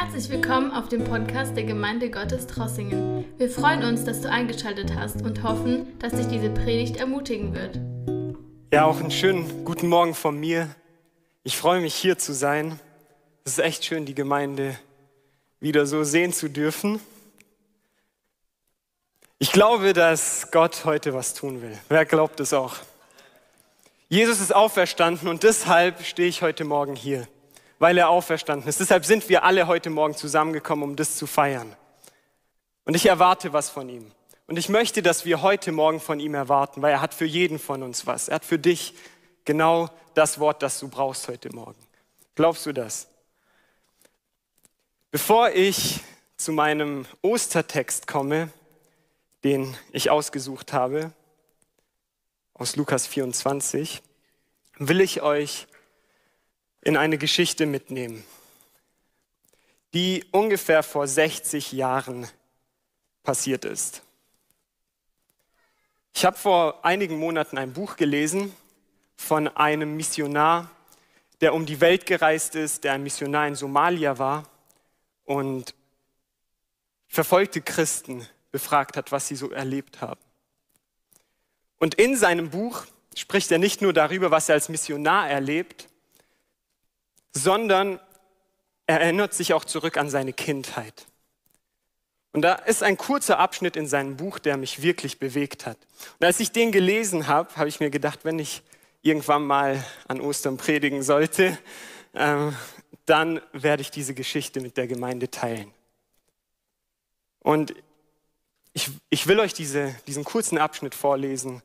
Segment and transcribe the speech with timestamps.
[0.00, 3.24] Herzlich willkommen auf dem Podcast der Gemeinde Gottes Trossingen.
[3.36, 7.80] Wir freuen uns, dass du eingeschaltet hast und hoffen, dass dich diese Predigt ermutigen wird.
[8.72, 10.68] Ja, auch einen schönen guten Morgen von mir.
[11.42, 12.78] Ich freue mich hier zu sein.
[13.44, 14.78] Es ist echt schön, die Gemeinde
[15.58, 17.00] wieder so sehen zu dürfen.
[19.40, 21.76] Ich glaube, dass Gott heute was tun will.
[21.88, 22.76] Wer glaubt es auch?
[24.08, 27.26] Jesus ist auferstanden und deshalb stehe ich heute Morgen hier
[27.78, 28.80] weil er auferstanden ist.
[28.80, 31.74] Deshalb sind wir alle heute Morgen zusammengekommen, um das zu feiern.
[32.84, 34.10] Und ich erwarte was von ihm.
[34.46, 37.58] Und ich möchte, dass wir heute Morgen von ihm erwarten, weil er hat für jeden
[37.58, 38.28] von uns was.
[38.28, 38.94] Er hat für dich
[39.44, 41.78] genau das Wort, das du brauchst heute Morgen.
[42.34, 43.08] Glaubst du das?
[45.10, 46.00] Bevor ich
[46.36, 48.50] zu meinem Ostertext komme,
[49.44, 51.12] den ich ausgesucht habe,
[52.54, 54.02] aus Lukas 24,
[54.78, 55.66] will ich euch
[56.82, 58.24] in eine Geschichte mitnehmen,
[59.94, 62.28] die ungefähr vor 60 Jahren
[63.22, 64.02] passiert ist.
[66.14, 68.54] Ich habe vor einigen Monaten ein Buch gelesen
[69.16, 70.70] von einem Missionar,
[71.40, 74.48] der um die Welt gereist ist, der ein Missionar in Somalia war
[75.24, 75.74] und
[77.06, 80.20] verfolgte Christen befragt hat, was sie so erlebt haben.
[81.78, 82.84] Und in seinem Buch
[83.16, 85.88] spricht er nicht nur darüber, was er als Missionar erlebt,
[87.32, 88.00] sondern
[88.86, 91.06] er erinnert sich auch zurück an seine Kindheit.
[92.32, 95.78] Und da ist ein kurzer Abschnitt in seinem Buch, der mich wirklich bewegt hat.
[96.18, 98.62] Und als ich den gelesen habe, habe ich mir gedacht, wenn ich
[99.02, 101.58] irgendwann mal an Ostern predigen sollte,
[102.12, 102.50] äh,
[103.06, 105.72] dann werde ich diese Geschichte mit der Gemeinde teilen.
[107.40, 107.74] Und
[108.74, 111.62] ich, ich will euch diese, diesen kurzen Abschnitt vorlesen,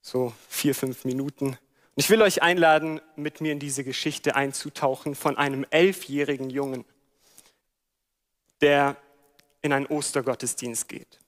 [0.00, 1.58] so vier, fünf Minuten.
[1.98, 6.84] Ich will euch einladen, mit mir in diese Geschichte einzutauchen von einem elfjährigen Jungen,
[8.60, 8.98] der
[9.62, 11.18] in einen Ostergottesdienst geht.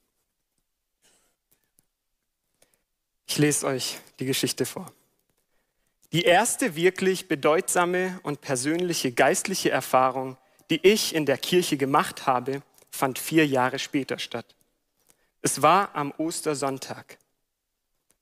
[3.27, 4.93] Ich lese euch die Geschichte vor.
[6.13, 10.37] Die erste wirklich bedeutsame und persönliche geistliche Erfahrung,
[10.69, 14.55] die ich in der Kirche gemacht habe, fand vier Jahre später statt.
[15.41, 17.19] Es war am Ostersonntag.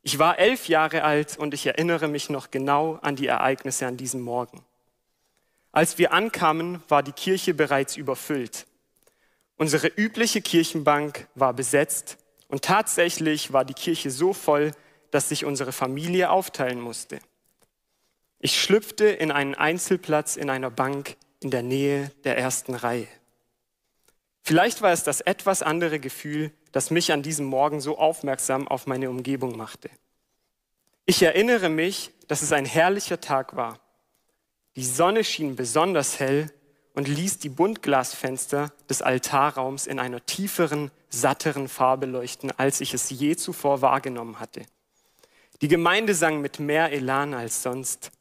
[0.07, 3.97] Ich war elf Jahre alt und ich erinnere mich noch genau an die Ereignisse an
[3.97, 4.65] diesem Morgen.
[5.73, 8.69] Als wir ankamen, war die Kirche bereits überfüllt.
[9.57, 14.71] Unsere übliche Kirchenbank war besetzt und tatsächlich war die Kirche so voll,
[15.11, 17.19] dass sich unsere Familie aufteilen musste.
[18.39, 23.09] Ich schlüpfte in einen Einzelplatz in einer Bank in der Nähe der ersten Reihe.
[24.47, 28.87] Vielleicht war es das etwas andere Gefühl, das mich an diesem Morgen so aufmerksam auf
[28.87, 29.91] meine Umgebung machte.
[31.05, 33.81] Ich erinnere mich, dass es ein herrlicher Tag war.
[34.77, 36.53] Die Sonne schien besonders hell
[36.95, 43.11] und ließ die Buntglasfenster des Altarraums in einer tieferen, satteren Farbe leuchten, als ich es
[43.11, 44.63] je zuvor wahrgenommen hatte.
[45.61, 48.13] Die Gemeinde sang mit mehr Elan als sonst.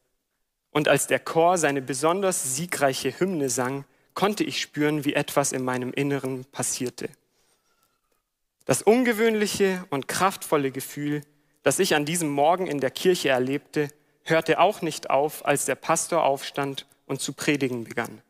[0.72, 5.64] Und als der Chor seine besonders siegreiche Hymne sang, konnte ich spüren, wie etwas in
[5.64, 7.10] meinem Inneren passierte.
[8.66, 11.22] Das ungewöhnliche und kraftvolle Gefühl,
[11.62, 13.90] das ich an diesem Morgen in der Kirche erlebte,
[14.24, 18.22] hörte auch nicht auf, als der Pastor aufstand und zu predigen begann.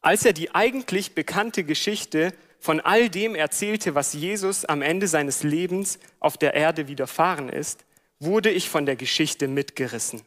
[0.00, 5.42] Als er die eigentlich bekannte Geschichte von all dem erzählte, was Jesus am Ende seines
[5.42, 7.84] Lebens auf der Erde widerfahren ist,
[8.18, 10.22] wurde ich von der Geschichte mitgerissen.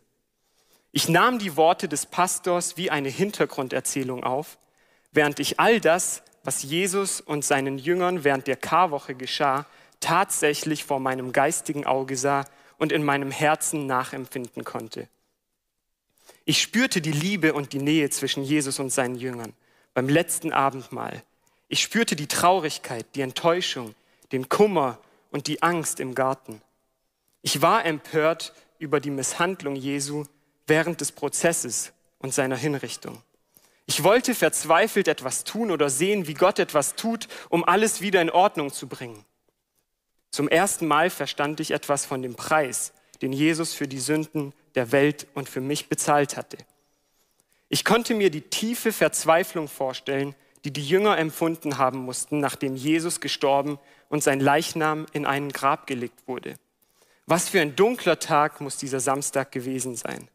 [0.95, 4.59] Ich nahm die Worte des Pastors wie eine Hintergrunderzählung auf,
[5.11, 9.65] während ich all das, was Jesus und seinen Jüngern während der Karwoche geschah,
[9.99, 12.45] tatsächlich vor meinem geistigen Auge sah
[12.77, 15.07] und in meinem Herzen nachempfinden konnte.
[16.45, 19.53] Ich spürte die Liebe und die Nähe zwischen Jesus und seinen Jüngern
[19.95, 21.23] beim letzten Abendmahl.
[21.69, 23.95] Ich spürte die Traurigkeit, die Enttäuschung,
[24.31, 24.99] den Kummer
[25.31, 26.61] und die Angst im Garten.
[27.41, 30.25] Ich war empört über die Misshandlung Jesu
[30.67, 33.21] während des Prozesses und seiner Hinrichtung.
[33.85, 38.29] Ich wollte verzweifelt etwas tun oder sehen, wie Gott etwas tut, um alles wieder in
[38.29, 39.25] Ordnung zu bringen.
[40.31, 44.91] Zum ersten Mal verstand ich etwas von dem Preis, den Jesus für die Sünden der
[44.91, 46.57] Welt und für mich bezahlt hatte.
[47.69, 50.33] Ich konnte mir die tiefe Verzweiflung vorstellen,
[50.63, 53.79] die die Jünger empfunden haben mussten, nachdem Jesus gestorben
[54.09, 56.55] und sein Leichnam in einen Grab gelegt wurde.
[57.25, 60.29] Was für ein dunkler Tag muss dieser Samstag gewesen sein.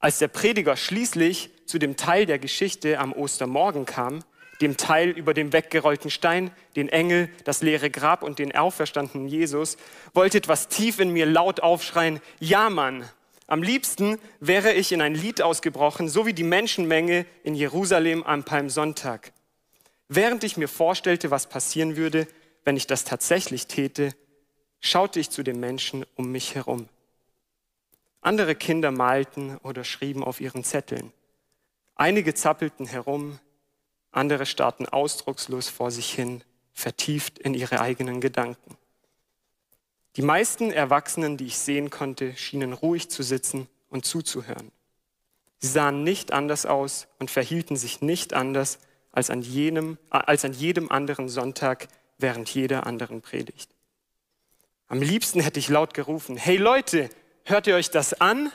[0.00, 4.22] Als der Prediger schließlich zu dem Teil der Geschichte am Ostermorgen kam,
[4.60, 9.76] dem Teil über dem weggerollten Stein, den Engel, das leere Grab und den auferstandenen Jesus,
[10.14, 13.08] wollte etwas tief in mir laut aufschreien, ja Mann,
[13.46, 18.44] Am liebsten wäre ich in ein Lied ausgebrochen, so wie die Menschenmenge in Jerusalem am
[18.44, 19.32] Palmsonntag.
[20.08, 22.26] Während ich mir vorstellte, was passieren würde,
[22.64, 24.10] wenn ich das tatsächlich täte,
[24.80, 26.88] schaute ich zu den Menschen um mich herum.
[28.28, 31.14] Andere Kinder malten oder schrieben auf ihren Zetteln.
[31.94, 33.38] Einige zappelten herum,
[34.10, 36.44] andere starrten ausdruckslos vor sich hin,
[36.74, 38.76] vertieft in ihre eigenen Gedanken.
[40.16, 44.72] Die meisten Erwachsenen, die ich sehen konnte, schienen ruhig zu sitzen und zuzuhören.
[45.58, 48.78] Sie sahen nicht anders aus und verhielten sich nicht anders
[49.10, 51.88] als an, jenem, als an jedem anderen Sonntag
[52.18, 53.70] während jeder anderen Predigt.
[54.86, 57.08] Am liebsten hätte ich laut gerufen, hey Leute,
[57.48, 58.52] hört ihr euch das an?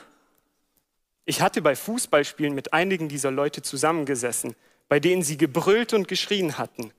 [1.24, 4.54] Ich hatte bei Fußballspielen mit einigen dieser Leute zusammengesessen,
[4.88, 6.92] bei denen sie gebrüllt und geschrien hatten.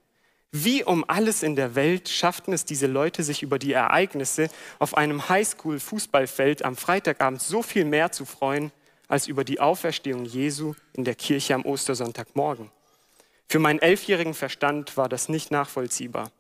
[0.52, 4.50] Wie um alles in der Welt schafften es diese Leute, sich über die Ereignisse
[4.80, 8.72] auf einem Highschool-Fußballfeld am Freitagabend so viel mehr zu freuen,
[9.08, 12.72] als über die Auferstehung Jesu in der Kirche am Ostersonntagmorgen.
[13.48, 16.32] Für meinen elfjährigen Verstand war das nicht nachvollziehbar.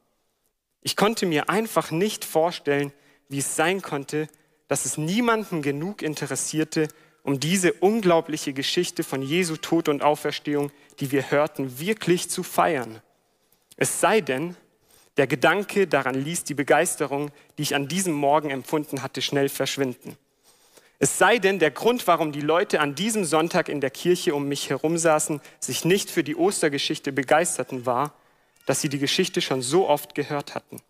[0.82, 2.94] Ich konnte mir einfach nicht vorstellen,
[3.28, 4.28] wie es sein konnte,
[4.68, 6.88] dass es niemanden genug interessierte,
[7.24, 13.02] um diese unglaubliche Geschichte von Jesu Tod und Auferstehung, die wir hörten, wirklich zu feiern.
[13.78, 14.56] Es sei denn,
[15.18, 20.18] der Gedanke daran ließ die Begeisterung, die ich an diesem Morgen empfunden hatte, schnell verschwinden.
[21.00, 24.48] Es sei denn, der Grund, warum die Leute an diesem Sonntag in der Kirche um
[24.48, 28.14] mich herum saßen, sich nicht für die Ostergeschichte begeisterten, war,
[28.66, 30.82] dass sie die Geschichte schon so oft gehört hatten.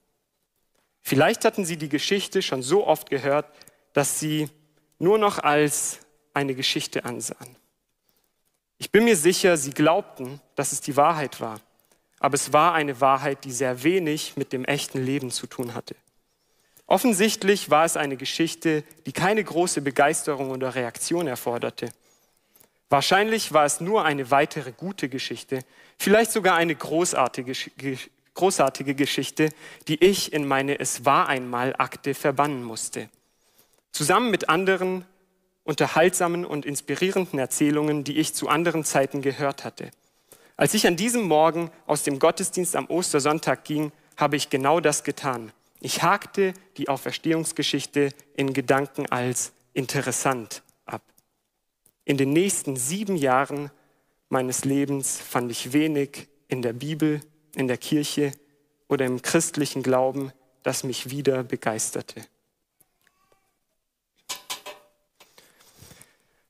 [1.05, 3.45] Vielleicht hatten sie die Geschichte schon so oft gehört,
[3.93, 4.49] dass sie
[4.99, 5.99] nur noch als
[6.33, 7.55] eine Geschichte ansahen.
[8.77, 11.61] Ich bin mir sicher, sie glaubten, dass es die Wahrheit war
[12.25, 15.95] aber es war eine Wahrheit, die sehr wenig mit dem echten Leben zu tun hatte.
[16.87, 21.91] Offensichtlich war es eine Geschichte, die keine große Begeisterung oder Reaktion erforderte.
[22.89, 25.59] Wahrscheinlich war es nur eine weitere gute Geschichte,
[25.97, 27.53] vielleicht sogar eine großartige,
[28.35, 29.49] großartige Geschichte,
[29.87, 33.09] die ich in meine Es war einmal Akte verbannen musste.
[33.91, 35.05] Zusammen mit anderen
[35.63, 39.89] unterhaltsamen und inspirierenden Erzählungen, die ich zu anderen Zeiten gehört hatte.
[40.57, 45.03] Als ich an diesem Morgen aus dem Gottesdienst am Ostersonntag ging, habe ich genau das
[45.03, 45.51] getan.
[45.81, 51.01] Ich hakte die Auferstehungsgeschichte in Gedanken als interessant ab.
[52.05, 53.71] In den nächsten sieben Jahren
[54.29, 57.21] meines Lebens fand ich wenig in der Bibel,
[57.55, 58.33] in der Kirche
[58.87, 60.31] oder im christlichen Glauben,
[60.63, 62.25] das mich wieder begeisterte.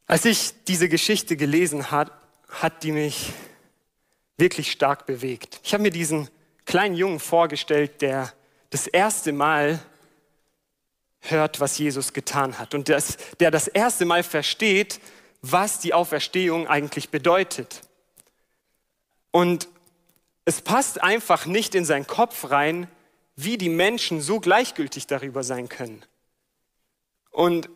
[0.08, 2.12] Als ich diese Geschichte gelesen hat,
[2.50, 3.34] hat die mich
[4.38, 5.60] wirklich stark bewegt.
[5.64, 6.30] Ich habe mir diesen
[6.66, 8.32] kleinen Jungen vorgestellt, der
[8.70, 9.80] das erste Mal
[11.22, 15.00] hört, was Jesus getan hat und das, der das erste Mal versteht,
[15.42, 17.82] was die Auferstehung eigentlich bedeutet.
[19.32, 19.68] Und
[20.46, 22.88] es passt einfach nicht in seinen Kopf rein,
[23.36, 26.06] wie die Menschen so gleichgültig darüber sein können.
[27.32, 27.70] Und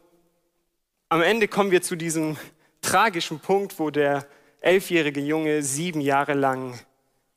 [1.10, 2.38] am Ende kommen wir zu diesem
[2.82, 4.28] tragischen Punkt, wo der
[4.62, 6.80] elfjährige Junge sieben Jahre lang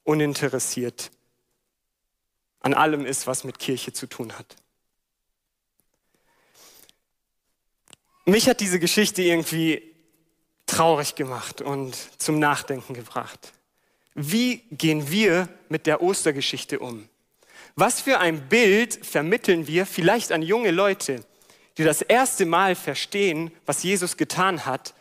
[0.05, 1.11] uninteressiert
[2.61, 4.57] an allem ist, was mit Kirche zu tun hat.
[8.25, 9.83] Mich hat diese Geschichte irgendwie
[10.67, 13.53] traurig gemacht und zum Nachdenken gebracht.
[14.15, 17.09] Wie gehen wir mit der Ostergeschichte um?
[17.75, 21.25] Was für ein Bild vermitteln wir vielleicht an junge Leute,
[21.79, 24.95] die das erste Mal verstehen, was Jesus getan hat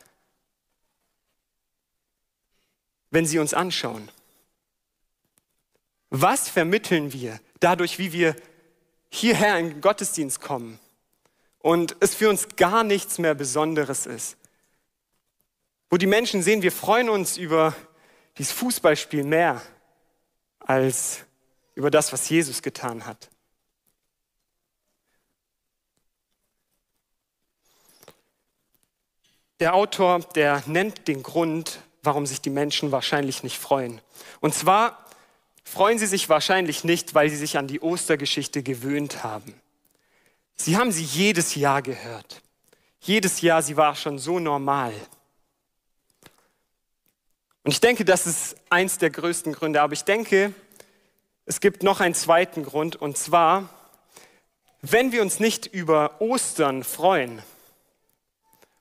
[3.11, 4.09] wenn sie uns anschauen?
[6.09, 8.35] Was vermitteln wir dadurch, wie wir
[9.09, 10.79] hierher in den Gottesdienst kommen
[11.59, 14.37] und es für uns gar nichts mehr Besonderes ist?
[15.89, 17.75] Wo die Menschen sehen, wir freuen uns über
[18.41, 19.62] dieses Fußballspiel mehr
[20.57, 21.19] als
[21.75, 23.29] über das, was Jesus getan hat.
[29.60, 34.01] Der Autor, der nennt den Grund, warum sich die Menschen wahrscheinlich nicht freuen.
[34.39, 35.05] Und zwar
[35.63, 39.53] freuen sie sich wahrscheinlich nicht, weil sie sich an die Ostergeschichte gewöhnt haben.
[40.55, 42.41] Sie haben sie jedes Jahr gehört.
[43.01, 44.93] Jedes Jahr, sie war schon so normal.
[47.63, 49.81] Und ich denke, das ist eins der größten Gründe.
[49.81, 50.53] Aber ich denke,
[51.45, 52.95] es gibt noch einen zweiten Grund.
[52.95, 53.69] Und zwar,
[54.81, 57.41] wenn wir uns nicht über Ostern freuen,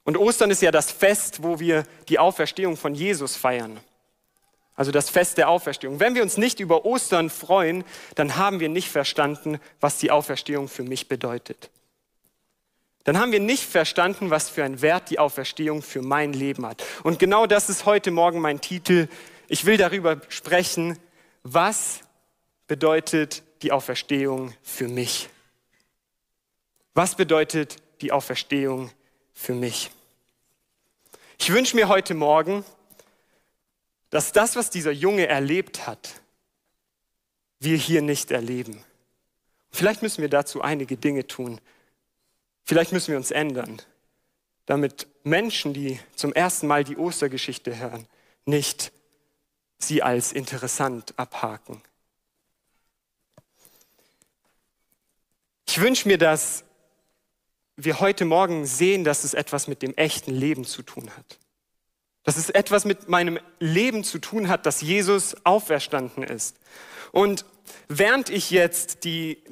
[0.04, 3.78] und Ostern ist ja das Fest, wo wir die Auferstehung von Jesus feiern.
[4.74, 6.00] Also das Fest der Auferstehung.
[6.00, 7.84] Wenn wir uns nicht über Ostern freuen,
[8.14, 11.70] dann haben wir nicht verstanden, was die Auferstehung für mich bedeutet.
[13.04, 16.82] Dann haben wir nicht verstanden, was für einen Wert die Auferstehung für mein Leben hat.
[17.02, 19.08] Und genau das ist heute Morgen mein Titel.
[19.48, 20.98] Ich will darüber sprechen,
[21.42, 22.00] was
[22.66, 25.28] bedeutet die Auferstehung für mich?
[26.94, 28.90] Was bedeutet die Auferstehung
[29.32, 29.90] für mich?
[31.38, 32.64] Ich wünsche mir heute Morgen,
[34.10, 36.20] dass das, was dieser Junge erlebt hat,
[37.60, 38.82] wir hier nicht erleben.
[39.70, 41.60] Vielleicht müssen wir dazu einige Dinge tun.
[42.70, 43.82] Vielleicht müssen wir uns ändern,
[44.66, 48.06] damit Menschen, die zum ersten Mal die Ostergeschichte hören,
[48.44, 48.92] nicht
[49.78, 51.82] sie als interessant abhaken.
[55.66, 56.62] Ich wünsche mir, dass
[57.74, 61.40] wir heute Morgen sehen, dass es etwas mit dem echten Leben zu tun hat.
[62.22, 66.54] Dass es etwas mit meinem Leben zu tun hat, dass Jesus auferstanden ist.
[67.10, 67.44] Und
[67.88, 69.42] während ich jetzt die,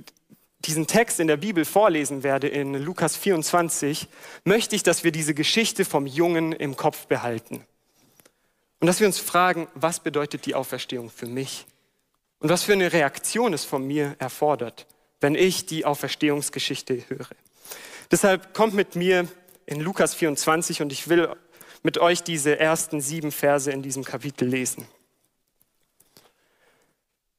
[0.61, 4.09] diesen Text in der Bibel vorlesen werde, in Lukas 24,
[4.45, 7.65] möchte ich, dass wir diese Geschichte vom Jungen im Kopf behalten.
[8.81, 11.67] Und dass wir uns fragen, was bedeutet die Auferstehung für mich?
[12.41, 14.87] Und was für eine Reaktion es von mir erfordert,
[15.21, 17.29] wenn ich die Auferstehungsgeschichte höre.
[18.11, 19.27] Deshalb kommt mit mir
[19.67, 21.35] in Lukas 24 und ich will
[21.83, 24.87] mit euch diese ersten sieben Verse in diesem Kapitel lesen.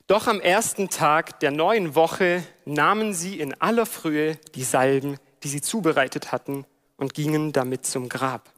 [0.10, 5.50] Doch am ersten Tag der neuen Woche nahmen sie in aller Frühe die Salben, die
[5.50, 6.66] sie zubereitet hatten,
[6.98, 8.50] und gingen damit zum Grab.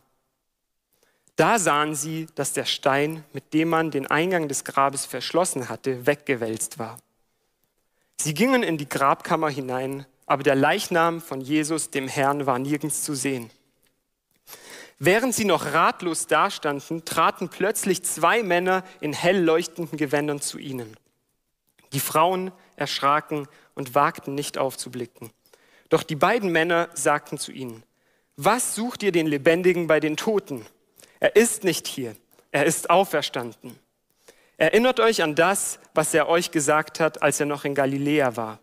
[1.36, 6.06] Da sahen sie, dass der Stein, mit dem man den Eingang des Grabes verschlossen hatte,
[6.06, 7.00] weggewälzt war.
[8.22, 13.04] Sie gingen in die Grabkammer hinein, aber der Leichnam von Jesus, dem Herrn, war nirgends
[13.04, 13.50] zu sehen.
[15.00, 20.96] Während sie noch ratlos dastanden, traten plötzlich zwei Männer in hell leuchtenden Gewändern zu ihnen.
[21.94, 25.32] Die Frauen erschraken und wagten nicht aufzublicken.
[25.90, 27.84] Doch die beiden Männer sagten zu ihnen,
[28.38, 30.66] was sucht ihr den Lebendigen bei den Toten?
[31.20, 32.16] Er ist nicht hier,
[32.52, 33.78] er ist auferstanden.
[34.58, 38.60] Erinnert euch an das, was er euch gesagt hat, als er noch in Galiläa war.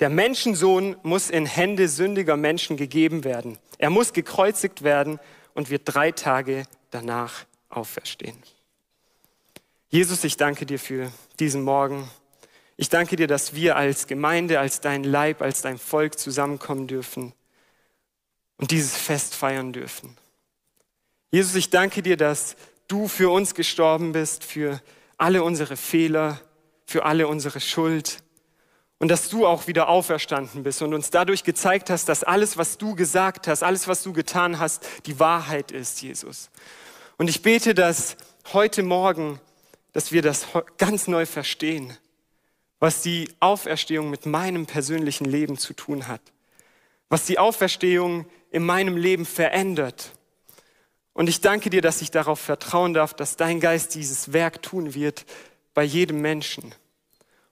[0.00, 3.58] Der Menschensohn muss in Hände sündiger Menschen gegeben werden.
[3.78, 5.18] Er muss gekreuzigt werden
[5.54, 8.36] und wird drei Tage danach auferstehen.
[9.88, 12.10] Jesus, ich danke dir für diesen Morgen.
[12.76, 17.32] Ich danke dir, dass wir als Gemeinde, als dein Leib, als dein Volk zusammenkommen dürfen
[18.58, 20.16] und dieses Fest feiern dürfen.
[21.30, 22.56] Jesus, ich danke dir, dass
[22.88, 24.80] du für uns gestorben bist, für
[25.16, 26.40] alle unsere Fehler,
[26.84, 28.18] für alle unsere Schuld
[28.98, 32.78] und dass du auch wieder auferstanden bist und uns dadurch gezeigt hast, dass alles, was
[32.78, 36.50] du gesagt hast, alles, was du getan hast, die Wahrheit ist, Jesus.
[37.18, 38.16] Und ich bete, dass
[38.52, 39.40] heute Morgen,
[39.92, 40.46] dass wir das
[40.78, 41.96] ganz neu verstehen,
[42.78, 46.20] was die Auferstehung mit meinem persönlichen Leben zu tun hat,
[47.08, 50.12] was die Auferstehung in meinem Leben verändert
[51.16, 54.92] und ich danke dir, dass ich darauf vertrauen darf, dass dein Geist dieses Werk tun
[54.92, 55.24] wird
[55.72, 56.74] bei jedem Menschen.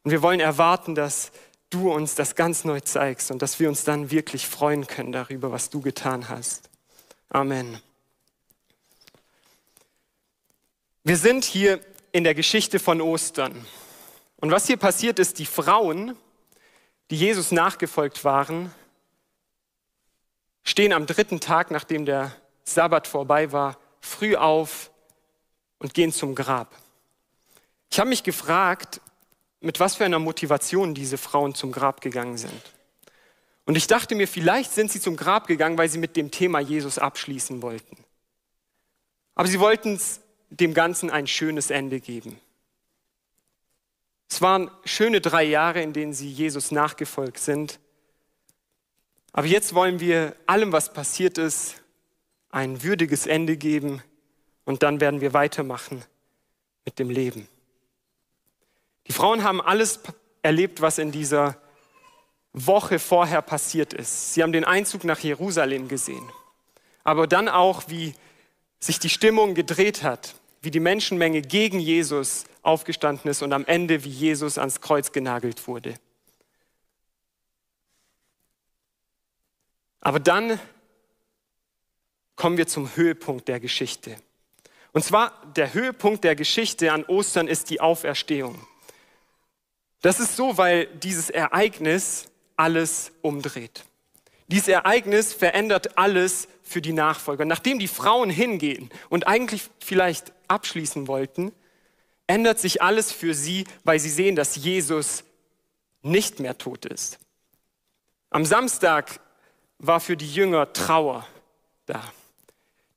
[0.03, 1.33] Und wir wollen erwarten, dass
[1.71, 5.51] du uns das ganz neu zeigst und dass wir uns dann wirklich freuen können darüber,
[5.51, 6.69] was du getan hast.
[7.31, 7.81] Amen.
[11.03, 11.81] Wir sind hier
[12.13, 13.65] in der Geschichte von Ostern.
[14.45, 16.19] Und was hier passiert ist, die Frauen,
[17.11, 18.71] die Jesus nachgefolgt waren,
[20.65, 22.31] stehen am dritten Tag, nachdem der
[22.63, 24.91] Sabbat vorbei war, früh auf
[25.79, 26.77] und gehen zum Grab.
[27.91, 29.01] Ich habe mich gefragt,
[29.61, 32.63] mit was für einer Motivation diese Frauen zum Grab gegangen sind.
[33.65, 36.61] Und ich dachte mir, vielleicht sind sie zum Grab gegangen, weil sie mit dem Thema
[36.61, 37.97] Jesus abschließen wollten.
[39.37, 39.99] Aber sie wollten
[40.51, 42.39] dem Ganzen ein schönes Ende geben.
[44.35, 47.79] Es waren schöne drei Jahre, in denen sie Jesus nachgefolgt sind.
[49.33, 51.77] Aber jetzt wollen wir allem, was passiert ist,
[52.51, 54.03] ein würdiges Ende geben
[54.65, 56.03] und dann werden wir weitermachen
[56.85, 57.47] mit dem Leben.
[59.07, 60.01] Die Frauen haben alles
[60.43, 61.57] erlebt, was in dieser
[62.53, 64.35] Woche vorher passiert ist.
[64.35, 66.29] Sie haben den Einzug nach Jerusalem gesehen,
[67.05, 68.17] aber dann auch, wie
[68.81, 74.05] sich die Stimmung gedreht hat, wie die Menschenmenge gegen Jesus aufgestanden ist und am Ende,
[74.05, 75.95] wie Jesus ans Kreuz genagelt wurde.
[80.01, 80.61] Aber dann
[82.37, 84.17] kommen wir zum Höhepunkt der Geschichte.
[84.93, 88.67] Und zwar der Höhepunkt der Geschichte an Ostern ist die Auferstehung.
[90.03, 93.85] Das ist so, weil dieses Ereignis alles umdreht.
[94.49, 97.45] Dieses Ereignis verändert alles für die Nachfolger.
[97.45, 101.53] Nachdem die Frauen hingehen und eigentlich vielleicht abschließen wollten,
[102.27, 105.25] ändert sich alles für sie, weil sie sehen, dass Jesus
[106.03, 107.19] nicht mehr tot ist.
[108.31, 109.21] Am Samstag
[109.79, 111.27] war für die Jünger Trauer
[111.87, 112.03] da.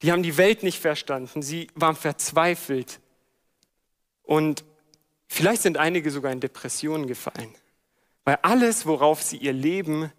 [0.01, 2.99] Die haben die Welt nicht verstanden, sie waren verzweifelt.
[4.23, 4.63] Und
[5.27, 7.53] vielleicht sind einige sogar in Depressionen gefallen,
[8.25, 10.11] weil alles, worauf sie ihr Leben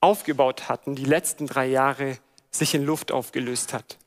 [0.00, 2.18] aufgebaut hatten, die letzten drei Jahre,
[2.50, 3.98] sich in Luft aufgelöst hat.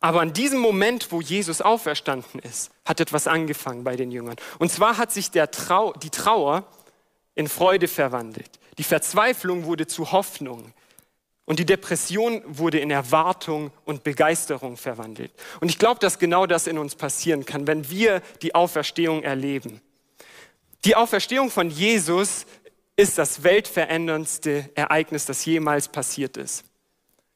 [0.00, 4.36] Aber an diesem Moment, wo Jesus auferstanden ist, hat etwas angefangen bei den Jüngern.
[4.58, 6.64] Und zwar hat sich Trau die Trauer
[7.34, 8.58] in Freude verwandelt.
[8.78, 10.72] Die Verzweiflung wurde zu Hoffnung.
[11.46, 15.32] Und die Depression wurde in Erwartung und Begeisterung verwandelt.
[15.60, 19.80] Und ich glaube, dass genau das in uns passieren kann, wenn wir die Auferstehung erleben.
[20.84, 22.46] Die Auferstehung von Jesus
[22.98, 26.64] ist das weltveränderndste Ereignis, das jemals passiert ist.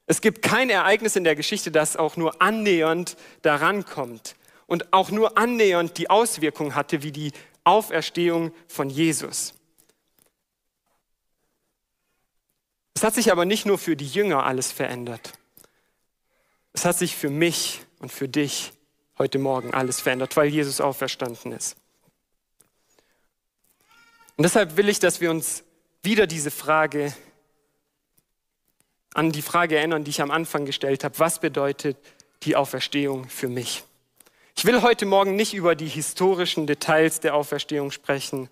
[0.06, 4.34] Es gibt kein Ereignis in der Geschichte, das auch nur annähernd daran kommt
[4.66, 7.30] und auch nur annähernd die Auswirkung hatte wie die
[7.62, 9.54] Auferstehung von Jesus.
[12.94, 15.32] Es hat sich aber nicht nur für die Jünger alles verändert.
[16.72, 18.72] Es hat sich für mich und für dich
[19.16, 21.76] heute Morgen alles verändert, weil Jesus auferstanden ist.
[24.36, 25.64] Und deshalb will ich, dass wir uns
[26.02, 27.14] wieder diese Frage
[29.14, 31.18] an die Frage erinnern, die ich am Anfang gestellt habe.
[31.18, 31.96] Was bedeutet
[32.44, 33.84] die Auferstehung für mich?
[34.56, 38.48] Ich will heute Morgen nicht über die historischen Details der Auferstehung sprechen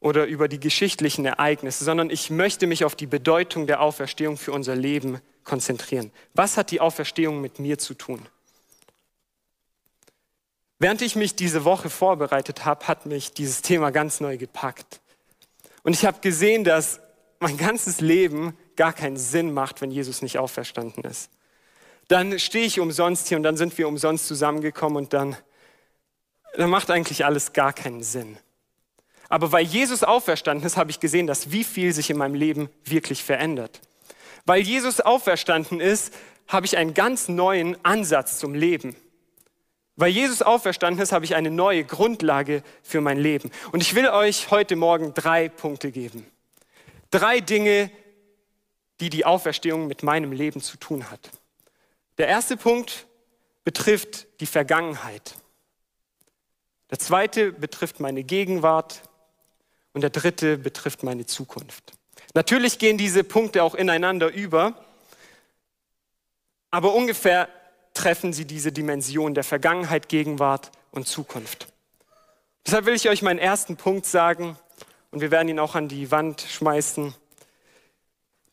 [0.00, 4.52] oder über die geschichtlichen Ereignisse, sondern ich möchte mich auf die Bedeutung der Auferstehung für
[4.52, 6.10] unser Leben konzentrieren.
[6.34, 8.26] Was hat die Auferstehung mit mir zu tun?
[10.84, 15.00] Während ich mich diese Woche vorbereitet habe, hat mich dieses Thema ganz neu gepackt.
[15.82, 17.00] Und ich habe gesehen, dass
[17.40, 21.30] mein ganzes Leben gar keinen Sinn macht, wenn Jesus nicht auferstanden ist.
[22.08, 25.38] Dann stehe ich umsonst hier und dann sind wir umsonst zusammengekommen und dann,
[26.54, 28.36] dann macht eigentlich alles gar keinen Sinn.
[29.30, 32.68] Aber weil Jesus auferstanden ist, habe ich gesehen, dass wie viel sich in meinem Leben
[32.84, 33.80] wirklich verändert.
[34.44, 36.12] Weil Jesus auferstanden ist,
[36.46, 38.94] habe ich einen ganz neuen Ansatz zum Leben.
[39.96, 43.50] Weil Jesus auferstanden ist, habe ich eine neue Grundlage für mein Leben.
[43.70, 46.26] Und ich will euch heute Morgen drei Punkte geben.
[47.10, 47.90] Drei Dinge,
[49.00, 51.30] die die Auferstehung mit meinem Leben zu tun hat.
[52.18, 53.06] Der erste Punkt
[53.64, 55.36] betrifft die Vergangenheit.
[56.90, 59.02] Der zweite betrifft meine Gegenwart
[59.92, 61.92] und der dritte betrifft meine Zukunft.
[62.34, 64.74] Natürlich gehen diese Punkte auch ineinander über,
[66.70, 67.48] aber ungefähr
[67.94, 71.68] treffen sie diese Dimension der Vergangenheit, Gegenwart und Zukunft.
[72.66, 74.58] Deshalb will ich euch meinen ersten Punkt sagen
[75.10, 77.14] und wir werden ihn auch an die Wand schmeißen.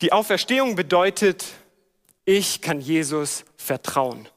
[0.01, 1.45] Die Auferstehung bedeutet,
[2.25, 4.27] ich kann Jesus vertrauen.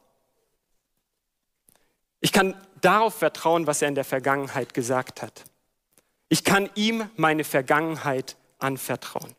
[2.20, 5.44] Ich kann darauf vertrauen, was er in der Vergangenheit gesagt hat.
[6.28, 9.34] Ich kann ihm meine Vergangenheit anvertrauen.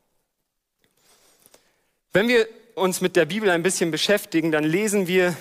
[2.12, 5.36] Wenn wir uns mit der Bibel ein bisschen beschäftigen, dann lesen wir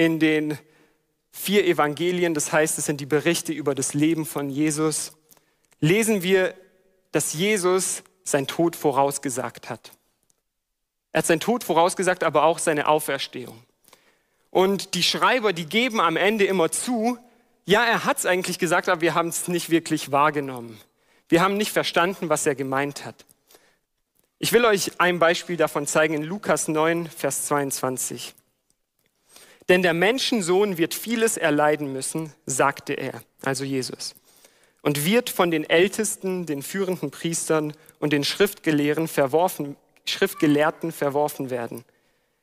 [0.00, 0.56] in den
[1.30, 5.12] vier Evangelien, das heißt, es sind die Berichte über das Leben von Jesus,
[5.78, 6.54] lesen wir,
[7.12, 9.92] dass Jesus sein Tod vorausgesagt hat.
[11.12, 13.62] Er hat seinen Tod vorausgesagt, aber auch seine Auferstehung.
[14.48, 17.18] Und die Schreiber, die geben am Ende immer zu,
[17.66, 20.80] ja, er hat es eigentlich gesagt, aber wir haben es nicht wirklich wahrgenommen.
[21.28, 23.26] Wir haben nicht verstanden, was er gemeint hat.
[24.38, 28.34] Ich will euch ein Beispiel davon zeigen in Lukas 9, Vers 22.
[29.70, 34.16] Denn der Menschensohn wird vieles erleiden müssen, sagte er, also Jesus,
[34.82, 41.84] und wird von den Ältesten, den führenden Priestern und den Schriftgelehrten verworfen Schriftgelehrten verworfen werden.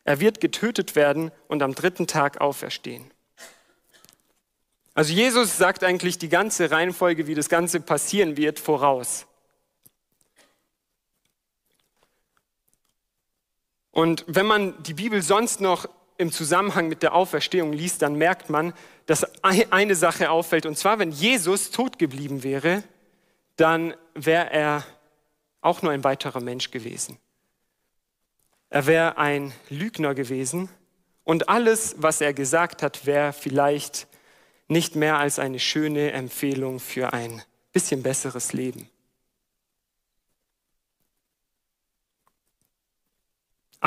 [0.06, 3.12] Er wird getötet werden und am dritten Tag auferstehen.
[4.94, 9.28] Also Jesus sagt eigentlich die ganze Reihenfolge, wie das Ganze passieren wird, voraus.
[13.92, 18.50] Und wenn man die Bibel sonst noch im Zusammenhang mit der Auferstehung liest, dann merkt
[18.50, 18.74] man,
[19.06, 20.66] dass eine Sache auffällt.
[20.66, 22.84] Und zwar, wenn Jesus tot geblieben wäre,
[23.56, 24.84] dann wäre er
[25.62, 27.18] auch nur ein weiterer Mensch gewesen.
[28.70, 30.70] Er wäre ein Lügner gewesen
[31.24, 34.08] und alles, was er gesagt hat, wäre vielleicht
[34.68, 38.90] nicht mehr als eine schöne Empfehlung für ein bisschen besseres Leben.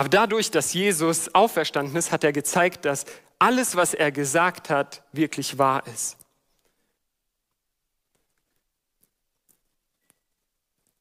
[0.00, 3.04] Aber dadurch, dass Jesus auferstanden ist, hat er gezeigt, dass
[3.38, 6.16] alles, was er gesagt hat, wirklich wahr ist.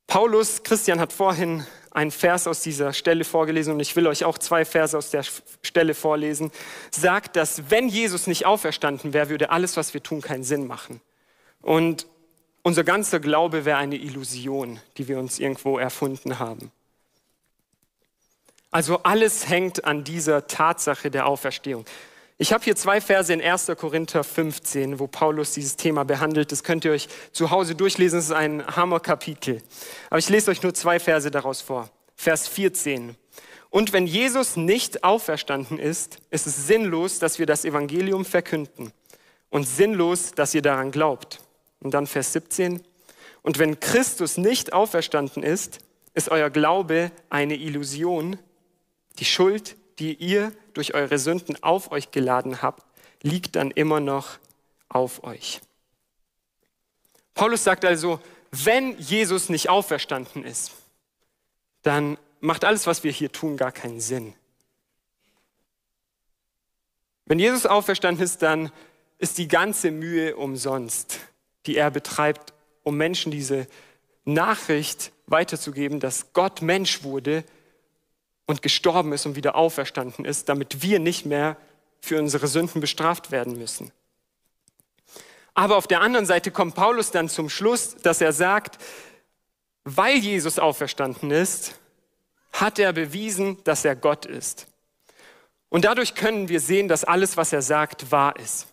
[0.05, 4.37] Paulus, Christian hat vorhin einen Vers aus dieser Stelle vorgelesen und ich will euch auch
[4.37, 5.23] zwei Verse aus der
[5.61, 6.51] Stelle vorlesen,
[6.91, 10.99] sagt, dass wenn Jesus nicht auferstanden wäre, würde alles, was wir tun, keinen Sinn machen.
[11.61, 12.05] Und
[12.63, 16.73] unser ganzer Glaube wäre eine Illusion, die wir uns irgendwo erfunden haben.
[18.71, 21.85] Also alles hängt an dieser Tatsache der Auferstehung.
[22.37, 23.71] Ich habe hier zwei Verse in 1.
[23.77, 26.51] Korinther 15, wo Paulus dieses Thema behandelt.
[26.51, 28.19] Das könnt ihr euch zu Hause durchlesen.
[28.19, 29.61] Es ist ein Hammerkapitel.
[30.09, 31.89] Aber ich lese euch nur zwei Verse daraus vor.
[32.15, 33.15] Vers 14.
[33.71, 38.93] Und wenn Jesus nicht auferstanden ist, ist es sinnlos, dass wir das Evangelium verkünden
[39.49, 41.41] und sinnlos, dass ihr daran glaubt.
[41.81, 42.81] Und dann Vers 17.
[43.41, 45.79] Und wenn Christus nicht auferstanden ist,
[46.13, 48.39] ist euer Glaube eine Illusion.
[49.17, 52.83] Die Schuld, die ihr durch eure Sünden auf euch geladen habt,
[53.21, 54.39] liegt dann immer noch
[54.87, 55.61] auf euch.
[57.33, 58.19] Paulus sagt also,
[58.51, 60.71] wenn Jesus nicht auferstanden ist,
[61.83, 64.33] dann macht alles, was wir hier tun, gar keinen Sinn.
[67.25, 68.71] Wenn Jesus auferstanden ist, dann
[69.19, 71.19] ist die ganze Mühe umsonst,
[71.65, 73.67] die er betreibt, um Menschen diese
[74.25, 77.43] Nachricht weiterzugeben, dass Gott Mensch wurde
[78.49, 81.55] und gestorben ist und wieder auferstanden ist, damit wir nicht mehr
[82.01, 83.91] für unsere Sünden bestraft werden müssen.
[85.53, 88.79] Aber auf der anderen Seite kommt Paulus dann zum Schluss, dass er sagt,
[89.83, 91.75] weil Jesus auferstanden ist,
[92.51, 94.65] hat er bewiesen, dass er Gott ist.
[95.69, 98.65] Und dadurch können wir sehen, dass alles, was er sagt, wahr ist.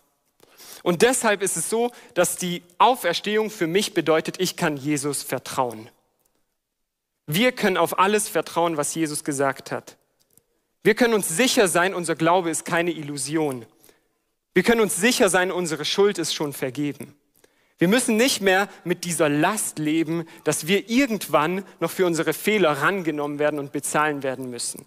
[0.81, 5.91] Und deshalb ist es so, dass die Auferstehung für mich bedeutet, ich kann Jesus vertrauen.
[7.27, 9.97] Wir können auf alles vertrauen, was Jesus gesagt hat.
[10.81, 13.65] Wir können uns sicher sein, unser Glaube ist keine Illusion.
[14.53, 17.13] Wir können uns sicher sein, unsere Schuld ist schon vergeben.
[17.77, 22.71] Wir müssen nicht mehr mit dieser Last leben, dass wir irgendwann noch für unsere Fehler
[22.81, 24.85] rangenommen werden und bezahlen werden müssen.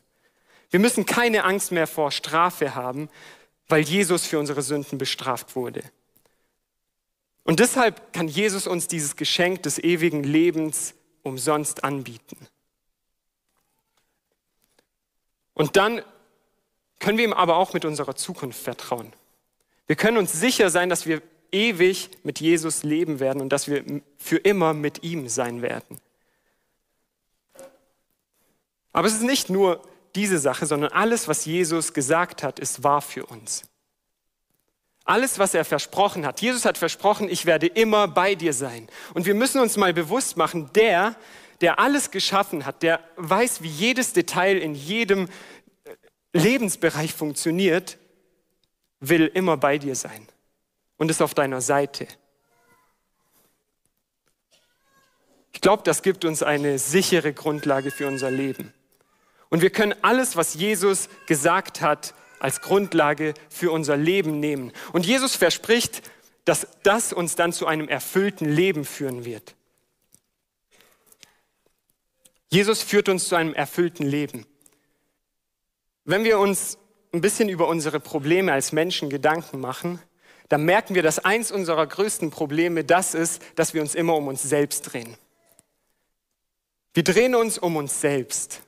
[0.71, 3.11] Wir müssen keine Angst mehr vor Strafe haben,
[3.69, 5.83] weil Jesus für unsere Sünden bestraft wurde.
[7.45, 12.37] Und deshalb kann Jesus uns dieses Geschenk des ewigen Lebens umsonst anbieten.
[15.55, 16.03] Und dann
[16.99, 19.13] können wir ihm aber auch mit unserer Zukunft vertrauen.
[19.87, 23.85] Wir können uns sicher sein, dass wir ewig mit Jesus leben werden und dass wir
[24.19, 25.99] für immer mit ihm sein werden.
[28.93, 29.83] Aber es ist nicht nur
[30.15, 33.63] diese Sache, sondern alles, was Jesus gesagt hat, ist wahr für uns.
[35.11, 36.41] Alles, was er versprochen hat.
[36.41, 38.89] Jesus hat versprochen, ich werde immer bei dir sein.
[39.13, 41.17] Und wir müssen uns mal bewusst machen, der,
[41.61, 45.29] der alles geschaffen hat, der weiß, wie jedes Detail in jedem
[46.33, 47.99] Lebensbereich funktioniert,
[49.01, 50.29] will immer bei dir sein
[50.97, 52.07] und ist auf deiner Seite.
[55.51, 58.73] Ich glaube, das gibt uns eine sichere Grundlage für unser Leben.
[59.49, 64.73] Und wir können alles, was Jesus gesagt hat, als Grundlage für unser Leben nehmen.
[64.93, 66.03] Und Jesus verspricht,
[66.45, 69.55] dass das uns dann zu einem erfüllten Leben führen wird.
[72.49, 74.45] Jesus führt uns zu einem erfüllten Leben.
[76.05, 76.79] Wenn wir uns
[77.13, 80.01] ein bisschen über unsere Probleme als Menschen Gedanken machen,
[80.49, 84.27] dann merken wir, dass eins unserer größten Probleme das ist, dass wir uns immer um
[84.27, 85.17] uns selbst drehen.
[86.93, 88.63] Wir drehen uns um uns selbst.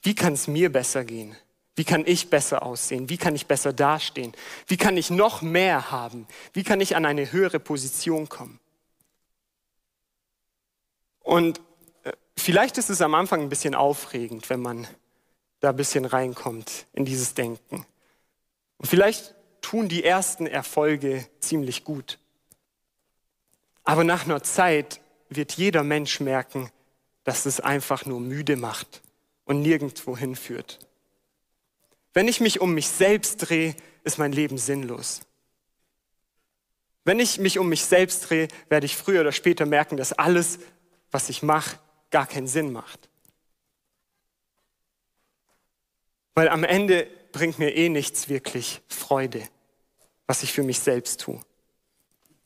[0.00, 1.36] Wie kann es mir besser gehen?
[1.76, 3.08] Wie kann ich besser aussehen?
[3.08, 4.32] Wie kann ich besser dastehen?
[4.66, 6.26] Wie kann ich noch mehr haben?
[6.52, 8.60] Wie kann ich an eine höhere Position kommen?
[11.20, 11.60] Und
[12.04, 14.86] äh, vielleicht ist es am Anfang ein bisschen aufregend, wenn man
[15.60, 17.86] da ein bisschen reinkommt in dieses Denken.
[18.76, 22.18] Und vielleicht tun die ersten Erfolge ziemlich gut.
[23.82, 26.70] Aber nach einer Zeit wird jeder Mensch merken,
[27.24, 29.02] dass es einfach nur müde macht
[29.44, 30.83] und nirgendwo hinführt.
[32.14, 33.74] Wenn ich mich um mich selbst drehe,
[34.04, 35.20] ist mein Leben sinnlos.
[37.04, 40.60] Wenn ich mich um mich selbst drehe, werde ich früher oder später merken, dass alles,
[41.10, 41.78] was ich mache,
[42.10, 43.10] gar keinen Sinn macht.
[46.34, 49.46] Weil am Ende bringt mir eh nichts wirklich Freude,
[50.26, 51.40] was ich für mich selbst tue.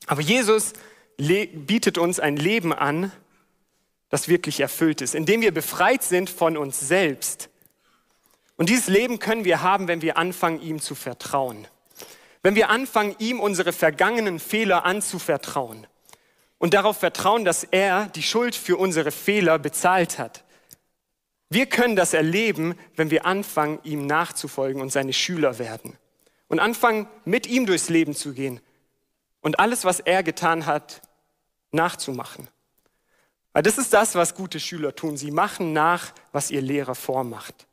[0.06, 0.72] Aber Jesus
[1.18, 3.12] bietet uns ein Leben an,
[4.08, 7.50] das wirklich erfüllt ist, indem wir befreit sind von uns selbst
[8.58, 11.68] und dieses Leben können wir haben, wenn wir anfangen, ihm zu vertrauen.
[12.42, 15.86] Wenn wir anfangen, ihm unsere vergangenen Fehler anzuvertrauen
[16.58, 20.44] und darauf vertrauen, dass er die Schuld für unsere Fehler bezahlt hat.
[21.50, 25.96] Wir können das erleben, wenn wir anfangen, ihm nachzufolgen und seine Schüler werden.
[26.48, 28.60] Und anfangen, mit ihm durchs Leben zu gehen
[29.40, 31.00] und alles, was er getan hat,
[31.70, 32.48] nachzumachen.
[33.52, 35.16] Weil das ist das, was gute Schüler tun.
[35.16, 37.67] Sie machen nach, was ihr Lehrer vormacht.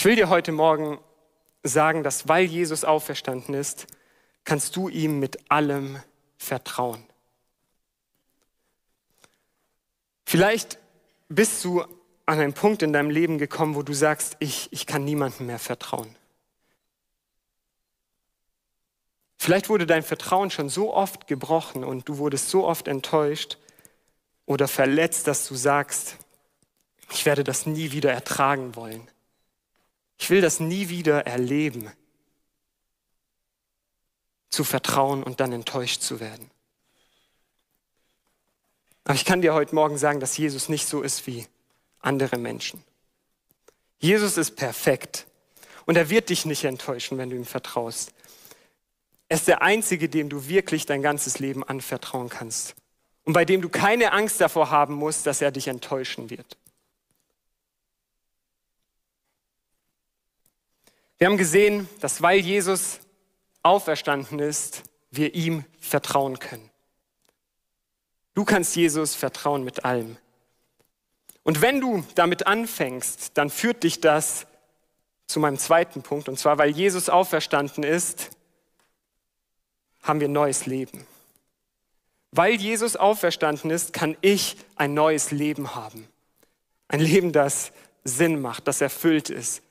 [0.00, 0.98] Ich will dir heute Morgen
[1.62, 3.86] sagen, dass weil Jesus auferstanden ist,
[4.44, 6.00] kannst du ihm mit allem
[6.38, 7.04] vertrauen.
[10.24, 10.78] Vielleicht
[11.28, 11.82] bist du
[12.24, 15.58] an einen Punkt in deinem Leben gekommen, wo du sagst, ich, ich kann niemandem mehr
[15.58, 16.16] vertrauen.
[19.36, 23.58] Vielleicht wurde dein Vertrauen schon so oft gebrochen und du wurdest so oft enttäuscht
[24.46, 26.16] oder verletzt, dass du sagst,
[27.10, 29.06] ich werde das nie wieder ertragen wollen.
[30.20, 31.90] Ich will das nie wieder erleben,
[34.50, 36.50] zu vertrauen und dann enttäuscht zu werden.
[39.04, 41.46] Aber ich kann dir heute Morgen sagen, dass Jesus nicht so ist wie
[42.00, 42.84] andere Menschen.
[43.98, 45.26] Jesus ist perfekt
[45.86, 48.12] und er wird dich nicht enttäuschen, wenn du ihm vertraust.
[49.28, 52.74] Er ist der Einzige, dem du wirklich dein ganzes Leben anvertrauen kannst
[53.24, 56.58] und bei dem du keine Angst davor haben musst, dass er dich enttäuschen wird.
[61.20, 62.98] Wir haben gesehen, dass weil Jesus
[63.62, 66.70] auferstanden ist, wir ihm vertrauen können.
[68.32, 70.16] Du kannst Jesus vertrauen mit allem.
[71.42, 74.46] Und wenn du damit anfängst, dann führt dich das
[75.26, 76.26] zu meinem zweiten Punkt.
[76.26, 78.30] Und zwar, weil Jesus auferstanden ist,
[80.02, 81.06] haben wir neues Leben.
[82.30, 86.08] Weil Jesus auferstanden ist, kann ich ein neues Leben haben.
[86.88, 87.72] Ein Leben, das
[88.04, 89.62] Sinn macht, das erfüllt ist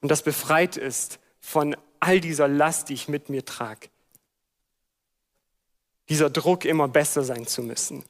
[0.00, 3.88] und das befreit ist von all dieser Last, die ich mit mir trage.
[6.08, 8.04] Dieser Druck, immer besser sein zu müssen.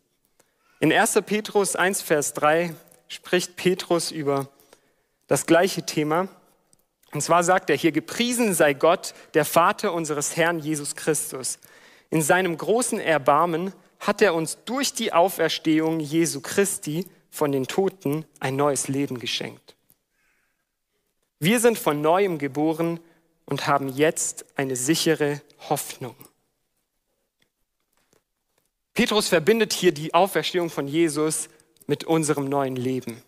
[0.79, 1.20] In 1.
[1.26, 2.74] Petrus 1, Vers 3
[3.09, 4.48] spricht Petrus über
[5.26, 6.29] das gleiche Thema.
[7.12, 11.59] Und zwar sagt er hier, gepriesen sei Gott, der Vater unseres Herrn Jesus Christus.
[12.09, 18.24] In seinem großen Erbarmen hat er uns durch die Auferstehung Jesu Christi von den Toten
[18.38, 19.76] ein neues Leben geschenkt.
[21.40, 23.00] Wir sind von neuem geboren
[23.46, 26.14] und haben jetzt eine sichere Hoffnung.
[28.92, 31.48] Petrus verbindet hier die Auferstehung von Jesus
[31.87, 33.22] mit unserem neuen Leben.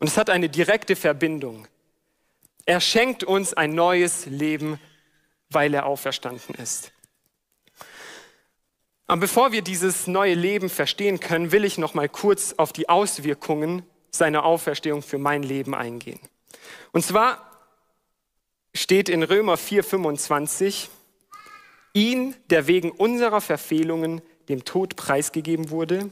[0.00, 1.68] Und es hat eine direkte Verbindung.
[2.66, 4.80] Er schenkt uns ein neues Leben,
[5.50, 6.90] weil er auferstanden ist.
[9.06, 12.88] Aber bevor wir dieses neue Leben verstehen können, will ich noch mal kurz auf die
[12.88, 16.20] Auswirkungen seiner Auferstehung für mein Leben eingehen.
[16.92, 17.50] Und zwar
[18.74, 20.88] steht in Römer 4:25
[21.92, 26.10] ihn, der wegen unserer Verfehlungen dem Tod preisgegeben wurde,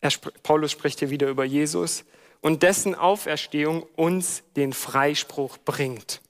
[0.00, 0.10] er,
[0.42, 2.04] Paulus spricht hier wieder über Jesus
[2.40, 6.20] und dessen Auferstehung uns den Freispruch bringt.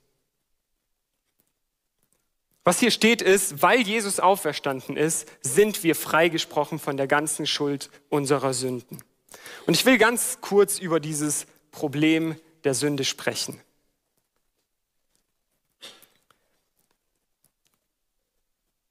[2.65, 7.91] Was hier steht ist, weil Jesus auferstanden ist, sind wir freigesprochen von der ganzen Schuld
[8.11, 9.03] unserer Sünden.
[9.67, 13.61] Und ich will ganz kurz über dieses Problem der Sünde sprechen.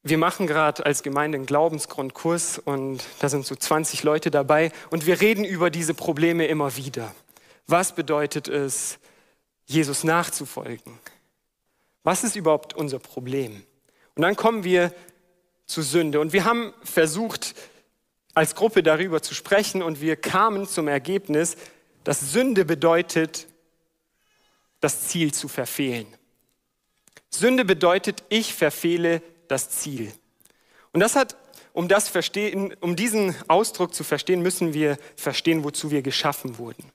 [0.01, 5.05] Wir machen gerade als Gemeinde einen Glaubensgrundkurs und da sind so 20 Leute dabei und
[5.05, 7.13] wir reden über diese Probleme immer wieder.
[7.67, 8.97] Was bedeutet es,
[9.65, 10.97] Jesus nachzufolgen?
[12.03, 13.63] Was ist überhaupt unser Problem?
[14.15, 14.93] Und dann kommen wir
[15.65, 17.53] zu Sünde und wir haben versucht,
[18.33, 21.57] als Gruppe darüber zu sprechen und wir kamen zum Ergebnis,
[22.03, 23.47] dass Sünde bedeutet,
[24.79, 26.07] das Ziel zu verfehlen.
[27.29, 30.11] Sünde bedeutet, ich verfehle das Ziel.
[30.91, 31.35] Und das hat,
[31.73, 36.91] um, das verstehen, um diesen Ausdruck zu verstehen, müssen wir verstehen, wozu wir geschaffen wurden.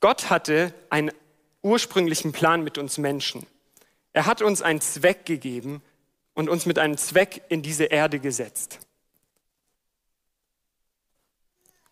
[0.00, 1.12] Gott hatte einen
[1.62, 3.46] ursprünglichen Plan mit uns Menschen.
[4.12, 5.82] Er hat uns einen Zweck gegeben
[6.34, 8.80] und uns mit einem Zweck in diese Erde gesetzt.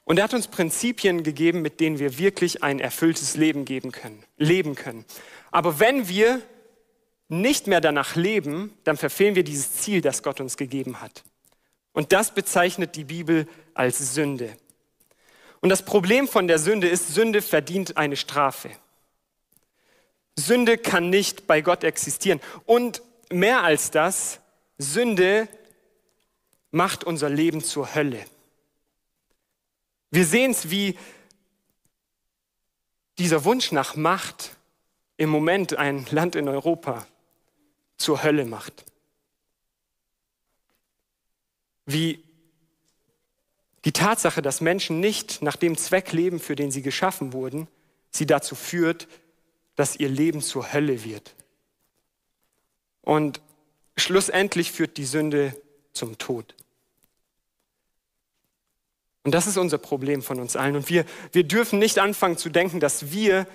[0.04, 4.24] Und er hat uns Prinzipien gegeben, mit denen wir wirklich ein erfülltes Leben geben können,
[4.36, 5.04] leben können.
[5.50, 6.42] Aber wenn wir
[7.28, 11.22] nicht mehr danach leben, dann verfehlen wir dieses Ziel, das Gott uns gegeben hat.
[11.92, 14.56] Und das bezeichnet die Bibel als Sünde.
[15.60, 18.70] Und das Problem von der Sünde ist, Sünde verdient eine Strafe.
[20.36, 22.40] Sünde kann nicht bei Gott existieren.
[22.64, 24.40] Und mehr als das,
[24.78, 25.48] Sünde
[26.70, 28.24] macht unser Leben zur Hölle.
[30.12, 30.98] Wir sehen es, wie
[33.16, 34.56] dieser Wunsch nach Macht
[35.16, 37.06] im Moment ein Land in Europa
[37.96, 38.84] zur Hölle macht.
[41.86, 42.22] Wie
[43.86, 47.66] die Tatsache, dass Menschen nicht nach dem Zweck leben, für den sie geschaffen wurden,
[48.10, 49.08] sie dazu führt,
[49.76, 51.34] dass ihr Leben zur Hölle wird.
[53.00, 53.40] Und
[53.96, 55.58] schlussendlich führt die Sünde
[55.94, 56.54] zum Tod.
[59.24, 60.76] Und das ist unser Problem von uns allen.
[60.76, 63.46] Und wir, wir dürfen nicht anfangen zu denken, dass wir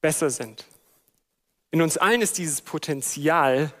[0.00, 0.66] besser sind.
[1.70, 3.72] In uns allen ist dieses Potenzial,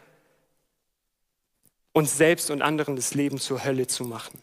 [1.92, 4.40] uns selbst und anderen das Leben zur Hölle zu machen.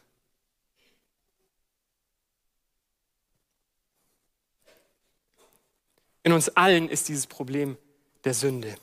[6.21, 7.77] In uns allen ist dieses Problem
[8.23, 8.75] der Sünde.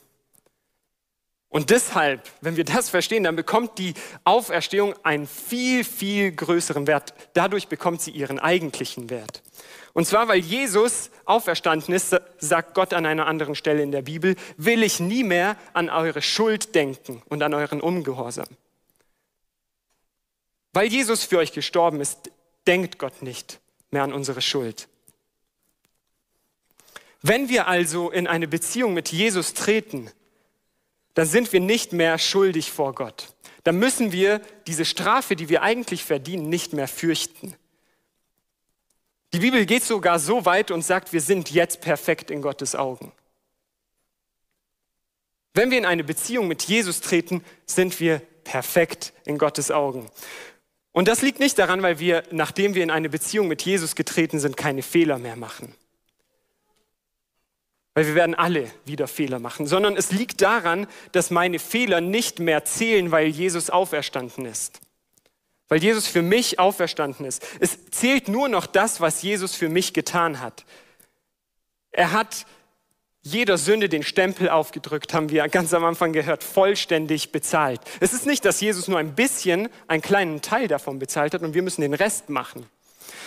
[1.57, 7.15] Und deshalb, wenn wir das verstehen, dann bekommt die Auferstehung einen viel, viel größeren Wert.
[7.33, 9.41] Dadurch bekommt sie ihren eigentlichen Wert.
[9.93, 14.35] Und zwar, weil Jesus auferstanden ist, sagt Gott an einer anderen Stelle in der Bibel,
[14.57, 18.49] will ich nie mehr an eure Schuld denken und an euren Ungehorsam.
[20.73, 22.29] Weil Jesus für euch gestorben ist,
[22.67, 24.87] denkt Gott nicht mehr an unsere Schuld.
[27.23, 30.11] Wenn wir also in eine Beziehung mit Jesus treten,
[31.17, 33.33] dann sind wir nicht mehr schuldig vor Gott.
[33.63, 37.55] Dann müssen wir diese Strafe, die wir eigentlich verdienen, nicht mehr fürchten.
[39.33, 43.11] Die Bibel geht sogar so weit und sagt, wir sind jetzt perfekt in Gottes Augen.
[45.55, 50.05] Wenn wir in eine Beziehung mit Jesus treten, sind wir perfekt in Gottes Augen.
[50.91, 54.37] Und das liegt nicht daran, weil wir, nachdem wir in eine Beziehung mit Jesus getreten
[54.39, 55.73] sind, keine Fehler mehr machen
[57.97, 62.37] weil wir werden alle wieder Fehler machen, sondern es liegt daran, dass meine Fehler nicht
[62.37, 64.81] mehr zählen, weil Jesus auferstanden ist.
[65.67, 67.43] Weil Jesus für mich auferstanden ist.
[67.59, 70.63] Es zählt nur noch das, was Jesus für mich getan hat.
[71.89, 72.45] Er hat
[73.23, 77.81] jeder Sünde den Stempel aufgedrückt, haben wir ganz am Anfang gehört, vollständig bezahlt.
[77.99, 81.55] Es ist nicht, dass Jesus nur ein bisschen, einen kleinen Teil davon bezahlt hat und
[81.55, 82.67] wir müssen den Rest machen,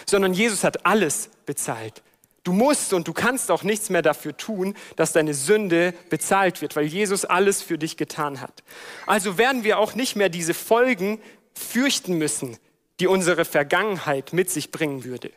[0.07, 2.05] sondern Jesus hat alles bezahlt.
[2.43, 6.75] Du musst und du kannst auch nichts mehr dafür tun, dass deine Sünde bezahlt wird,
[6.75, 8.63] weil Jesus alles für dich getan hat.
[9.07, 11.21] Also werden wir auch nicht mehr diese Folgen
[11.53, 12.57] fürchten müssen,
[12.99, 15.31] die unsere Vergangenheit mit sich bringen würde.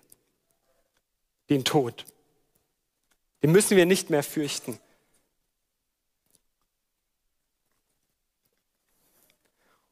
[1.50, 2.06] Den Tod.
[3.42, 4.80] Den müssen wir nicht mehr fürchten.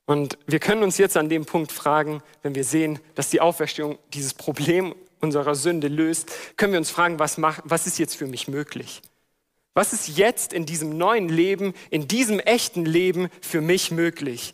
[0.05, 3.97] Und wir können uns jetzt an dem Punkt fragen, wenn wir sehen, dass die Auferstehung
[4.13, 8.27] dieses Problem unserer Sünde löst, können wir uns fragen, was, mach, was ist jetzt für
[8.27, 9.01] mich möglich?
[9.73, 14.53] Was ist jetzt in diesem neuen Leben, in diesem echten Leben für mich möglich?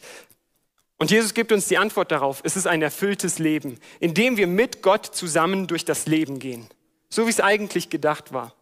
[0.97, 2.41] Und Jesus gibt uns die Antwort darauf.
[2.43, 6.67] Es ist ein erfülltes Leben, in dem wir mit Gott zusammen durch das Leben gehen.
[7.10, 8.53] So wie es eigentlich gedacht war.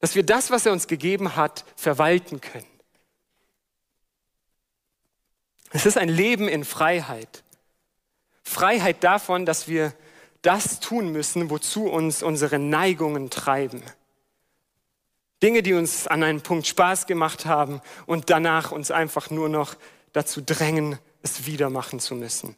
[0.00, 2.66] Dass wir das, was er uns gegeben hat, verwalten können.
[5.70, 7.42] Es ist ein Leben in Freiheit.
[8.42, 9.94] Freiheit davon, dass wir
[10.42, 13.82] das tun müssen, wozu uns unsere Neigungen treiben.
[15.42, 19.76] Dinge, die uns an einem Punkt Spaß gemacht haben und danach uns einfach nur noch
[20.12, 22.56] dazu drängen, es wieder machen zu müssen.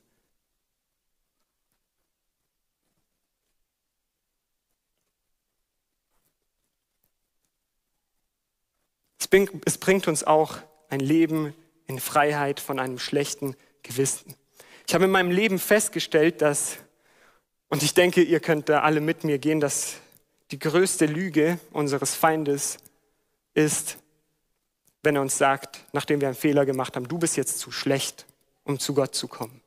[9.65, 10.59] Es bringt uns auch
[10.91, 11.55] ein Leben
[11.87, 14.37] in Freiheit von einem schlechten Gewissen.
[14.87, 16.79] Ich habe in meinem Leben festgestellt, dass
[17.75, 19.97] und ich denke, ihr könnt da alle mit mir gehen, dass
[20.53, 22.79] die größte Lüge unseres Feindes
[23.53, 23.99] ist,
[25.03, 28.27] wenn er uns sagt, nachdem wir einen Fehler gemacht haben, du bist jetzt zu schlecht,
[28.63, 29.61] um zu Gott zu kommen.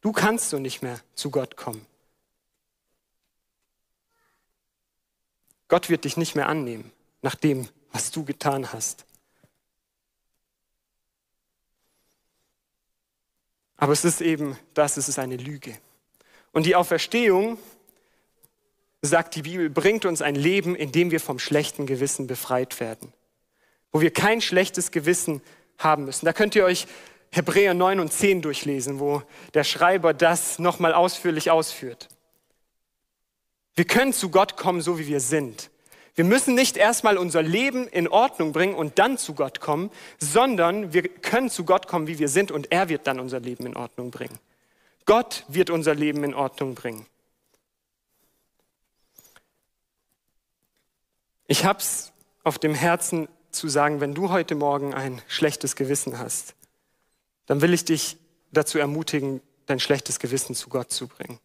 [0.00, 1.84] Du kannst so nicht mehr zu Gott kommen.
[5.66, 9.06] Gott wird dich nicht mehr annehmen nach dem, was du getan hast.
[13.82, 15.76] Aber es ist eben das, es ist eine Lüge.
[16.52, 17.58] Und die Auferstehung,
[19.00, 23.12] sagt die Bibel, bringt uns ein Leben, in dem wir vom schlechten Gewissen befreit werden.
[23.90, 25.42] Wo wir kein schlechtes Gewissen
[25.78, 26.26] haben müssen.
[26.26, 26.86] Da könnt ihr euch
[27.32, 32.08] Hebräer 9 und 10 durchlesen, wo der Schreiber das nochmal ausführlich ausführt.
[33.74, 35.71] Wir können zu Gott kommen, so wie wir sind.
[36.14, 40.92] Wir müssen nicht erstmal unser Leben in Ordnung bringen und dann zu Gott kommen, sondern
[40.92, 43.76] wir können zu Gott kommen, wie wir sind, und er wird dann unser Leben in
[43.76, 44.38] Ordnung bringen.
[45.06, 47.06] Gott wird unser Leben in Ordnung bringen.
[51.46, 52.12] Ich habe es
[52.44, 56.54] auf dem Herzen zu sagen, wenn du heute Morgen ein schlechtes Gewissen hast,
[57.46, 58.16] dann will ich dich
[58.52, 61.38] dazu ermutigen, dein schlechtes Gewissen zu Gott zu bringen.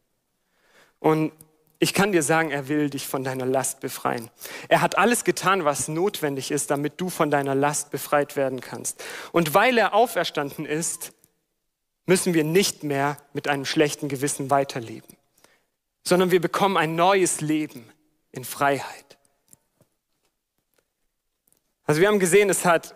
[0.99, 1.31] Und
[1.79, 4.29] ich kann dir sagen, er will dich von deiner Last befreien.
[4.67, 9.03] Er hat alles getan, was notwendig ist, damit du von deiner Last befreit werden kannst.
[9.31, 11.13] Und weil er auferstanden ist,
[12.07, 15.15] müssen wir nicht mehr mit einem schlechten Gewissen weiterleben,
[16.03, 17.87] sondern wir bekommen ein neues Leben
[18.31, 19.17] in Freiheit.
[21.85, 22.95] Also wir haben gesehen, es hat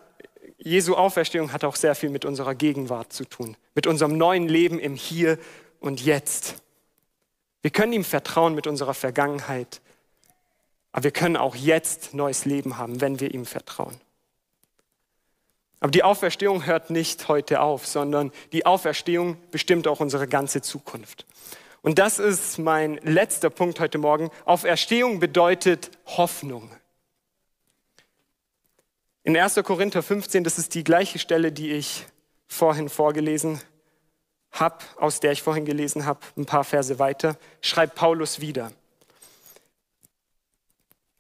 [0.58, 4.80] Jesu Auferstehung hat auch sehr viel mit unserer Gegenwart zu tun, mit unserem neuen Leben
[4.80, 5.40] im Hier
[5.80, 6.62] und Jetzt.
[7.62, 9.82] Wir können ihm vertrauen mit unserer Vergangenheit,
[10.92, 14.00] aber wir können auch jetzt neues Leben haben, wenn wir ihm vertrauen.
[15.80, 21.26] Aber die Auferstehung hört nicht heute auf, sondern die Auferstehung bestimmt auch unsere ganze Zukunft.
[21.82, 24.30] Und das ist mein letzter Punkt heute Morgen.
[24.46, 26.72] Auferstehung bedeutet Hoffnung.
[29.24, 29.56] In 1.
[29.64, 32.06] Korinther 15, das ist die gleiche Stelle, die ich
[32.48, 33.60] vorhin vorgelesen
[34.52, 38.72] habe, aus der ich vorhin gelesen habe, ein paar Verse weiter, schreibt Paulus wieder.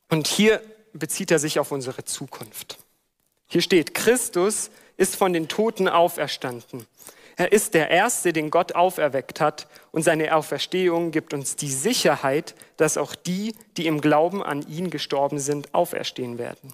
[0.10, 0.62] Und hier
[0.94, 2.78] bezieht er sich auf unsere Zukunft.
[3.48, 6.86] Hier steht, Christus ist von den Toten auferstanden.
[7.38, 12.56] Er ist der Erste, den Gott auferweckt hat, und seine Auferstehung gibt uns die Sicherheit,
[12.78, 16.74] dass auch die, die im Glauben an ihn gestorben sind, auferstehen werden.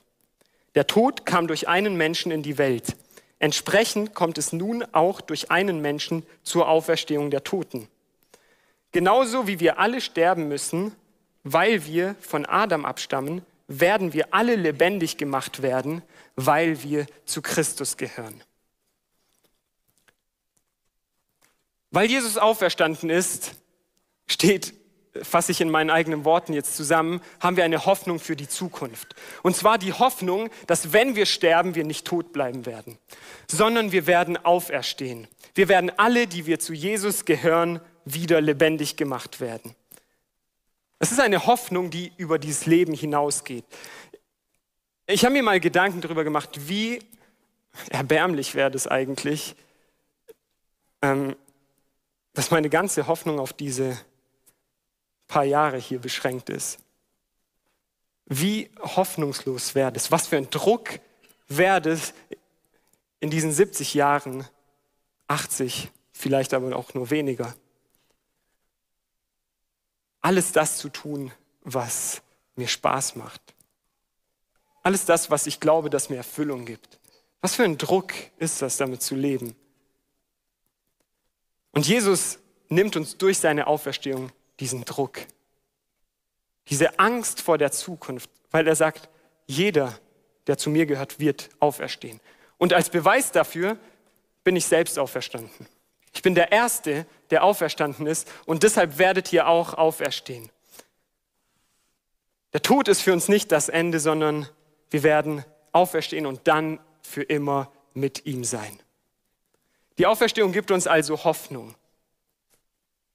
[0.75, 2.95] Der Tod kam durch einen Menschen in die Welt.
[3.39, 7.87] Entsprechend kommt es nun auch durch einen Menschen zur Auferstehung der Toten.
[8.91, 10.95] Genauso wie wir alle sterben müssen,
[11.43, 16.01] weil wir von Adam abstammen, werden wir alle lebendig gemacht werden,
[16.35, 18.41] weil wir zu Christus gehören.
[21.91, 23.55] Weil Jesus auferstanden ist,
[24.27, 24.73] steht,
[25.23, 29.15] fasse ich in meinen eigenen Worten jetzt zusammen, haben wir eine Hoffnung für die Zukunft.
[29.43, 32.97] Und zwar die Hoffnung, dass wenn wir sterben, wir nicht tot bleiben werden,
[33.49, 35.27] sondern wir werden auferstehen.
[35.55, 39.75] Wir werden alle, die wir zu Jesus gehören, wieder lebendig gemacht werden.
[40.99, 43.65] Es ist eine Hoffnung, die über dieses Leben hinausgeht.
[45.05, 46.99] Ich habe mir mal Gedanken darüber gemacht, wie
[47.89, 49.55] erbärmlich wäre das eigentlich,
[51.01, 51.35] ähm,
[52.33, 53.97] dass meine ganze Hoffnung auf diese
[55.27, 56.79] paar Jahre hier beschränkt ist.
[58.25, 60.11] Wie hoffnungslos wäre das?
[60.11, 60.99] Was für ein Druck
[61.47, 62.13] wäre das
[63.19, 64.45] in diesen 70 Jahren,
[65.27, 67.55] 80, vielleicht aber auch nur weniger?
[70.21, 72.21] Alles das zu tun, was
[72.55, 73.41] mir Spaß macht.
[74.83, 76.99] Alles das, was ich glaube, dass mir Erfüllung gibt.
[77.41, 79.55] Was für ein Druck ist das, damit zu leben?
[81.71, 85.19] Und Jesus nimmt uns durch seine Auferstehung diesen Druck,
[86.69, 89.09] diese Angst vor der Zukunft, weil er sagt,
[89.45, 89.97] jeder,
[90.47, 92.19] der zu mir gehört, wird auferstehen.
[92.57, 93.77] Und als Beweis dafür
[94.43, 95.67] bin ich selbst auferstanden.
[96.13, 100.49] Ich bin der Erste, der auferstanden ist und deshalb werdet ihr auch auferstehen.
[102.53, 104.47] Der Tod ist für uns nicht das Ende, sondern
[104.89, 108.79] wir werden auferstehen und dann für immer mit ihm sein.
[109.97, 111.75] Die Auferstehung gibt uns also Hoffnung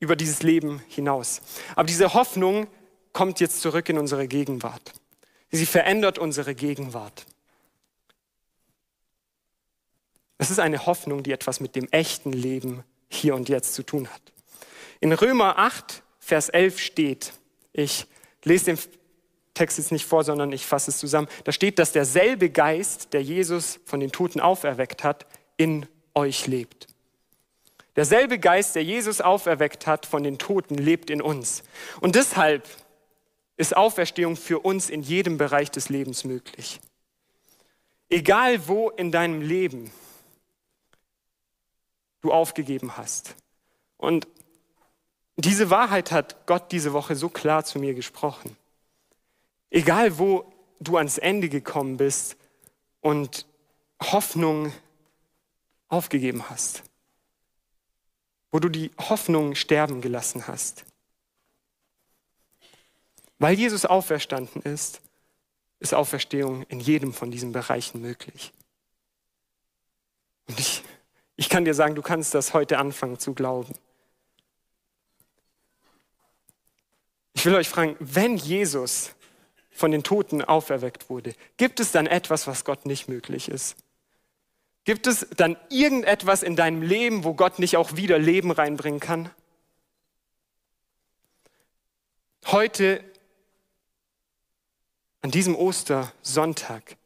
[0.02, 1.40] über dieses Leben hinaus.
[1.76, 2.66] Aber diese Hoffnung
[3.12, 4.92] kommt jetzt zurück in unsere Gegenwart.
[5.52, 7.24] Sie verändert unsere Gegenwart.
[10.38, 14.08] Es ist eine Hoffnung, die etwas mit dem echten Leben hier und jetzt zu tun
[14.08, 14.20] hat.
[14.98, 17.32] In Römer 8, Vers 11 steht,
[17.72, 18.06] ich
[18.42, 18.78] lese den
[19.54, 23.22] Text jetzt nicht vor, sondern ich fasse es zusammen, da steht, dass derselbe Geist, der
[23.22, 25.26] Jesus von den Toten auferweckt hat,
[25.58, 26.91] in euch lebt.
[27.96, 31.62] Derselbe Geist, der Jesus auferweckt hat von den Toten, lebt in uns.
[32.00, 32.66] Und deshalb
[33.56, 36.80] ist Auferstehung für uns in jedem Bereich des Lebens möglich.
[38.08, 39.92] Egal wo in deinem Leben
[42.22, 43.34] du aufgegeben hast.
[43.98, 44.26] Und
[45.36, 48.56] diese Wahrheit hat Gott diese Woche so klar zu mir gesprochen.
[49.70, 52.36] Egal wo du ans Ende gekommen bist
[53.00, 53.46] und
[54.00, 54.72] Hoffnung
[55.88, 56.84] aufgegeben hast
[58.52, 60.84] wo du die Hoffnung sterben gelassen hast.
[63.38, 65.00] Weil Jesus auferstanden ist,
[65.80, 68.52] ist Auferstehung in jedem von diesen Bereichen möglich.
[70.46, 70.84] Und ich,
[71.34, 73.74] ich kann dir sagen, du kannst das heute anfangen zu glauben.
[77.32, 79.12] Ich will euch fragen, wenn Jesus
[79.70, 83.81] von den Toten auferweckt wurde, gibt es dann etwas, was Gott nicht möglich ist?
[84.84, 89.30] Gibt es dann irgendetwas in deinem Leben, wo Gott nicht auch wieder Leben reinbringen kann?
[92.46, 93.04] Heute,
[95.20, 96.96] an diesem Ostersonntag,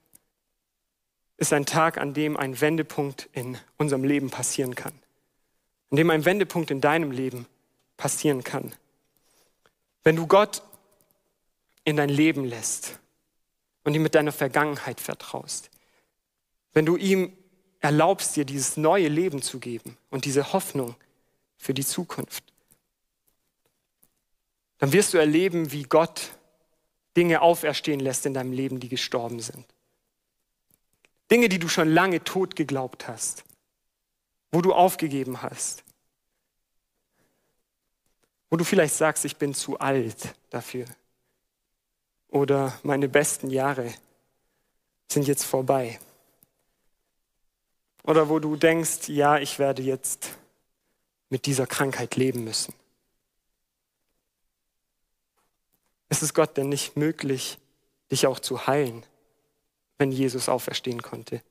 [1.36, 4.94] ist ein Tag, an dem ein Wendepunkt in unserem Leben passieren kann.
[5.90, 7.46] An dem ein Wendepunkt in deinem Leben
[7.98, 8.74] passieren kann.
[10.02, 10.62] Wenn du Gott
[11.84, 12.98] in dein Leben lässt
[13.84, 15.70] und ihm mit deiner Vergangenheit vertraust.
[16.72, 17.36] Wenn du ihm
[17.86, 20.96] erlaubst dir, dieses neue Leben zu geben und diese Hoffnung
[21.56, 22.42] für die Zukunft,
[24.78, 26.32] dann wirst du erleben, wie Gott
[27.16, 29.64] Dinge auferstehen lässt in deinem Leben, die gestorben sind.
[31.30, 33.44] Dinge, die du schon lange tot geglaubt hast,
[34.50, 35.84] wo du aufgegeben hast,
[38.50, 40.86] wo du vielleicht sagst, ich bin zu alt dafür
[42.30, 43.94] oder meine besten Jahre
[45.06, 46.00] sind jetzt vorbei.
[48.06, 50.30] Oder wo du denkst, ja, ich werde jetzt
[51.28, 52.72] mit dieser Krankheit leben müssen.
[56.08, 57.58] ist es Gott denn nicht möglich,
[58.10, 59.04] dich auch zu heilen,
[59.98, 61.42] wenn Jesus auferstehen konnte?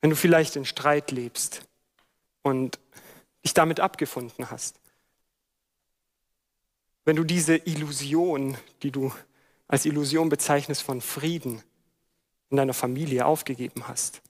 [0.00, 1.62] Wenn du vielleicht in Streit lebst
[2.42, 2.78] und
[3.44, 4.80] dich damit abgefunden hast.
[7.04, 9.12] Wenn du diese Illusion, die du
[9.72, 11.62] als Illusion bezeichnest von Frieden
[12.50, 14.20] in deiner Familie aufgegeben hast,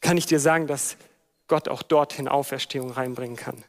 [0.00, 0.96] kann ich dir sagen, dass
[1.48, 3.64] Gott auch dorthin Auferstehung reinbringen kann.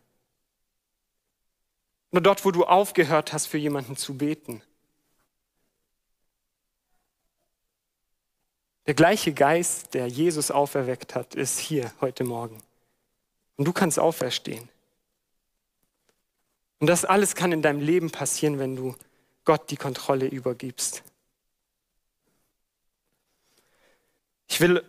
[2.12, 4.62] Nur dort, wo du aufgehört hast, für jemanden zu beten.
[8.86, 12.62] Der gleiche Geist, der Jesus auferweckt hat, ist hier heute Morgen.
[13.56, 14.70] Und du kannst auferstehen.
[16.84, 18.94] Und das alles kann in deinem Leben passieren, wenn du
[19.46, 21.02] Gott die Kontrolle übergibst.
[24.50, 24.84] Ich will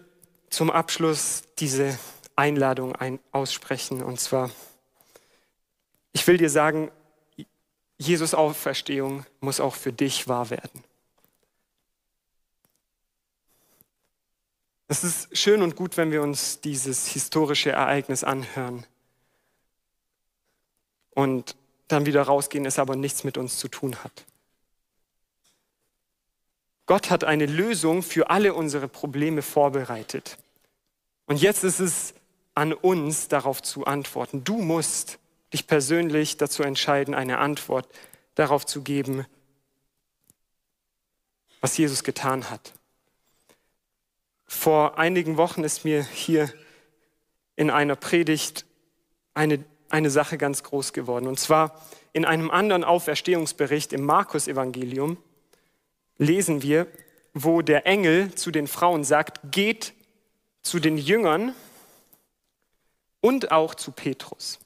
[0.51, 1.97] zum Abschluss diese
[2.35, 4.03] Einladung ein aussprechen.
[4.03, 4.51] Und zwar,
[6.11, 6.91] ich will dir sagen,
[7.97, 10.83] Jesus Auferstehung muss auch für dich wahr werden.
[14.89, 18.85] Es ist schön und gut, wenn wir uns dieses historische Ereignis anhören
[21.11, 21.55] und
[21.89, 24.25] dann wieder rausgehen, es aber nichts mit uns zu tun hat.
[26.87, 30.37] Gott hat eine Lösung für alle unsere Probleme vorbereitet.
[31.27, 32.15] Und jetzt ist es
[32.55, 34.45] an uns, darauf zu antworten.
[34.45, 35.19] Du musst
[35.53, 37.89] dich persönlich dazu entscheiden, eine Antwort
[38.35, 39.27] darauf zu geben,
[41.61, 42.73] was Jesus getan hat.
[44.47, 46.53] Vor einigen Wochen ist mir hier
[47.57, 48.67] in einer Predigt
[49.33, 51.27] eine, eine Sache ganz groß geworden.
[51.27, 51.81] Und zwar
[52.13, 55.17] in einem anderen Auferstehungsbericht im Markus-Evangelium
[56.19, 56.87] lesen wir,
[57.33, 59.93] wo der Engel zu den Frauen sagt, geht
[60.63, 61.55] zu den Jüngern
[63.21, 64.59] und auch zu Petrus.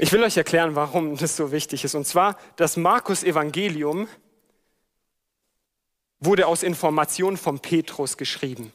[0.00, 1.94] Ich will euch erklären, warum das so wichtig ist.
[1.94, 4.08] Und zwar, das Markus-Evangelium
[6.20, 8.72] wurde aus Informationen von Petrus geschrieben.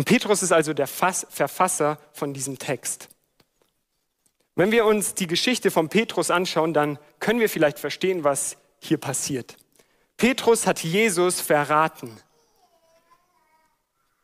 [0.00, 3.10] Und Petrus ist also der Verfasser von diesem Text.
[4.54, 8.96] Wenn wir uns die Geschichte von Petrus anschauen, dann können wir vielleicht verstehen, was hier
[8.96, 9.58] passiert.
[10.16, 12.18] Petrus hat Jesus verraten.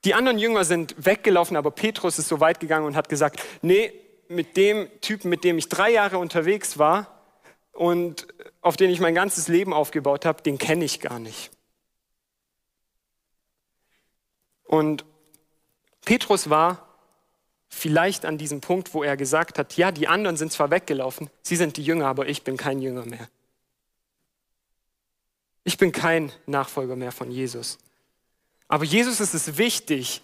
[0.06, 3.92] Die anderen Jünger sind weggelaufen, aber Petrus ist so weit gegangen und hat gesagt, nee,
[4.28, 7.22] mit dem Typen, mit dem ich drei Jahre unterwegs war
[7.72, 8.26] und
[8.62, 11.50] auf den ich mein ganzes Leben aufgebaut habe, den kenne ich gar nicht.
[14.64, 15.04] Und
[16.06, 16.88] Petrus war
[17.68, 21.56] vielleicht an diesem Punkt, wo er gesagt hat, ja, die anderen sind zwar weggelaufen, sie
[21.56, 23.28] sind die Jünger, aber ich bin kein Jünger mehr.
[25.64, 27.76] Ich bin kein Nachfolger mehr von Jesus.
[28.68, 30.22] Aber Jesus ist es wichtig,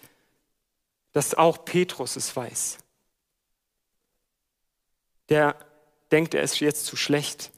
[1.11, 2.77] dass auch Petrus es weiß.
[5.27, 5.57] Der
[6.11, 7.51] denkt, er ist jetzt zu schlecht,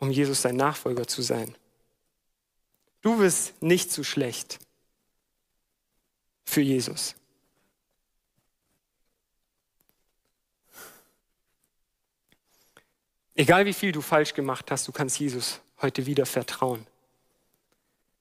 [0.00, 1.54] um Jesus sein Nachfolger zu sein.
[3.00, 4.58] Du bist nicht zu schlecht
[6.44, 7.14] für Jesus.
[13.34, 16.86] Egal wie viel du falsch gemacht hast, du kannst Jesus heute wieder vertrauen.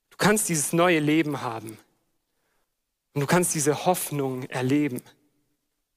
[0.10, 1.78] Du kannst dieses neue Leben haben.
[3.14, 5.02] Und du kannst diese Hoffnung erleben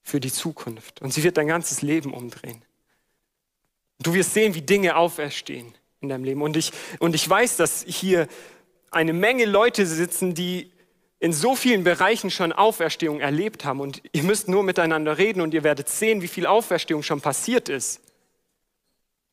[0.03, 1.01] für die Zukunft.
[1.01, 2.63] Und sie wird dein ganzes Leben umdrehen.
[3.99, 6.43] Du wirst sehen, wie Dinge auferstehen in deinem Leben.
[6.43, 8.29] Und ich, und ich weiß, dass hier
[8.91, 10.71] eine Menge Leute sitzen, die
[11.19, 13.81] in so vielen Bereichen schon Auferstehung erlebt haben.
[13.81, 17.71] Und ihr müsst nur miteinander reden und ihr werdet sehen, wie viel Auferstehung schon passiert
[17.71, 18.03] ist.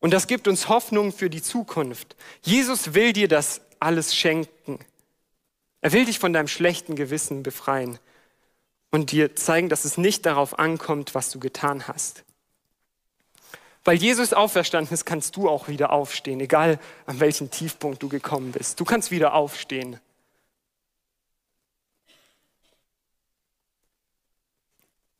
[0.03, 2.17] Und das gibt uns Hoffnung für die Zukunft.
[2.41, 4.79] Jesus will dir das alles schenken.
[5.79, 7.97] Er will dich von deinem schlechten Gewissen befreien
[8.91, 12.25] und dir zeigen, dass es nicht darauf ankommt, was du getan hast.
[13.85, 18.51] Weil Jesus auferstanden ist, kannst du auch wieder aufstehen, egal an welchen Tiefpunkt du gekommen
[18.51, 18.81] bist.
[18.81, 20.01] Du kannst wieder aufstehen.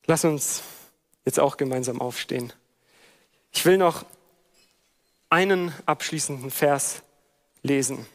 [0.07, 0.61] Lass uns
[1.23, 2.51] jetzt auch gemeinsam aufstehen.
[3.53, 4.03] Ich will noch
[5.33, 7.01] einen abschließenden Vers
[7.63, 8.05] lesen.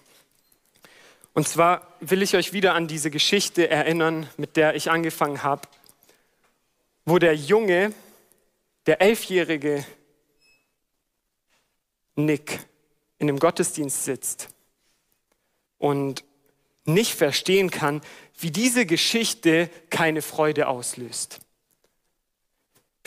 [1.34, 5.62] Und zwar will ich euch wieder an diese Geschichte erinnern, mit der ich angefangen habe,
[7.04, 7.92] wo der Junge,
[8.86, 9.84] der elfjährige
[12.14, 12.60] Nick
[13.18, 14.50] in dem Gottesdienst sitzt
[15.78, 16.22] und
[16.84, 18.00] nicht verstehen kann,
[18.38, 21.40] wie diese Geschichte keine Freude auslöst.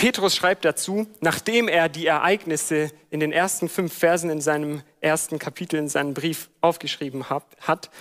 [0.02, 5.38] Petrus schreibt dazu, nachdem er die Ereignisse in den ersten fünf Versen in seinem ersten
[5.38, 7.92] Kapitel in seinem Brief aufgeschrieben hat,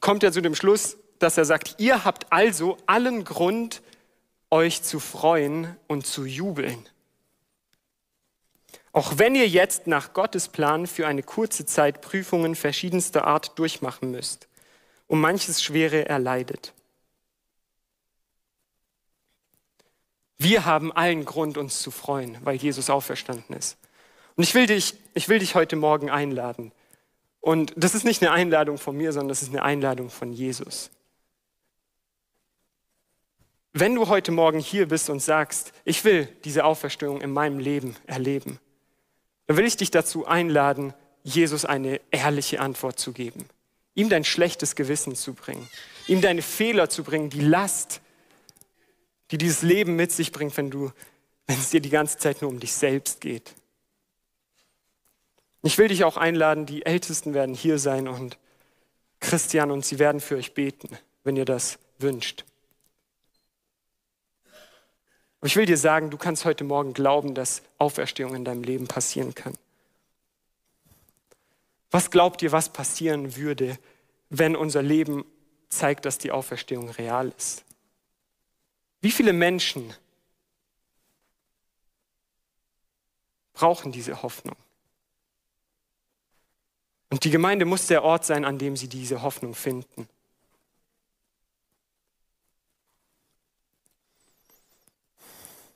[0.00, 3.80] kommt er zu dem Schluss, dass er sagt, ihr habt also allen Grund,
[4.50, 6.88] euch zu freuen und zu jubeln.
[8.90, 14.10] Auch wenn ihr jetzt nach Gottes Plan für eine kurze Zeit Prüfungen verschiedenster Art durchmachen
[14.10, 14.48] müsst
[15.06, 16.72] und manches Schwere erleidet.
[20.38, 23.78] Wir haben allen Grund, uns zu freuen, weil Jesus auferstanden ist.
[24.36, 26.72] Und ich will dich, ich will dich heute Morgen einladen.
[27.40, 30.90] Und das ist nicht eine Einladung von mir, sondern das ist eine Einladung von Jesus.
[33.72, 37.94] Wenn du heute Morgen hier bist und sagst, ich will diese Auferstehung in meinem Leben
[38.06, 38.58] erleben,
[39.46, 43.46] dann will ich dich dazu einladen, Jesus eine ehrliche Antwort zu geben,
[43.94, 45.68] ihm dein schlechtes Gewissen zu bringen,
[46.06, 48.00] ihm deine Fehler zu bringen, die Last,
[49.30, 50.92] die dieses Leben mit sich bringt, wenn du,
[51.46, 53.54] wenn es dir die ganze Zeit nur um dich selbst geht.
[55.62, 58.38] Ich will dich auch einladen, die Ältesten werden hier sein und
[59.20, 62.44] Christian und sie werden für euch beten, wenn ihr das wünscht.
[65.40, 68.86] Aber ich will dir sagen, du kannst heute Morgen glauben, dass Auferstehung in deinem Leben
[68.86, 69.54] passieren kann.
[71.90, 73.78] Was glaubt ihr, was passieren würde,
[74.28, 75.24] wenn unser Leben
[75.68, 77.65] zeigt, dass die Auferstehung real ist?
[79.06, 79.94] Wie viele Menschen
[83.52, 84.56] brauchen diese Hoffnung?
[87.10, 90.08] Und die Gemeinde muss der Ort sein, an dem sie diese Hoffnung finden.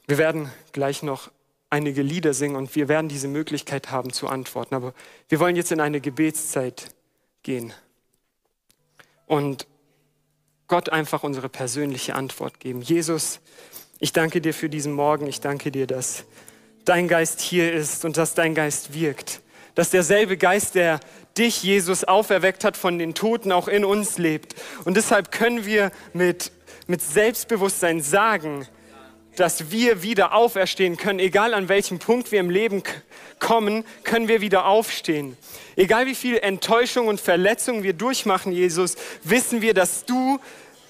[0.09, 1.31] Wir werden gleich noch
[1.69, 4.75] einige Lieder singen und wir werden diese Möglichkeit haben zu antworten.
[4.75, 4.93] Aber
[5.29, 6.93] wir wollen jetzt in eine Gebetszeit
[7.45, 7.73] gehen
[9.27, 9.69] und
[10.71, 12.81] Gott einfach unsere persönliche Antwort geben.
[12.81, 13.41] Jesus,
[13.99, 15.27] ich danke dir für diesen Morgen.
[15.27, 16.25] Ich danke dir, dass
[16.85, 19.41] dein Geist hier ist und dass dein Geist wirkt.
[19.75, 21.01] Dass derselbe Geist, der
[21.37, 24.55] dich, Jesus, auferweckt hat von den Toten, auch in uns lebt.
[24.85, 26.53] Und deshalb können wir mit,
[26.87, 28.69] mit Selbstbewusstsein sagen,
[29.37, 31.19] dass wir wieder auferstehen können.
[31.19, 32.83] Egal an welchem Punkt wir im Leben
[33.39, 35.37] kommen, können wir wieder aufstehen.
[35.77, 40.39] Egal wie viel Enttäuschung und Verletzung wir durchmachen, Jesus, wissen wir, dass du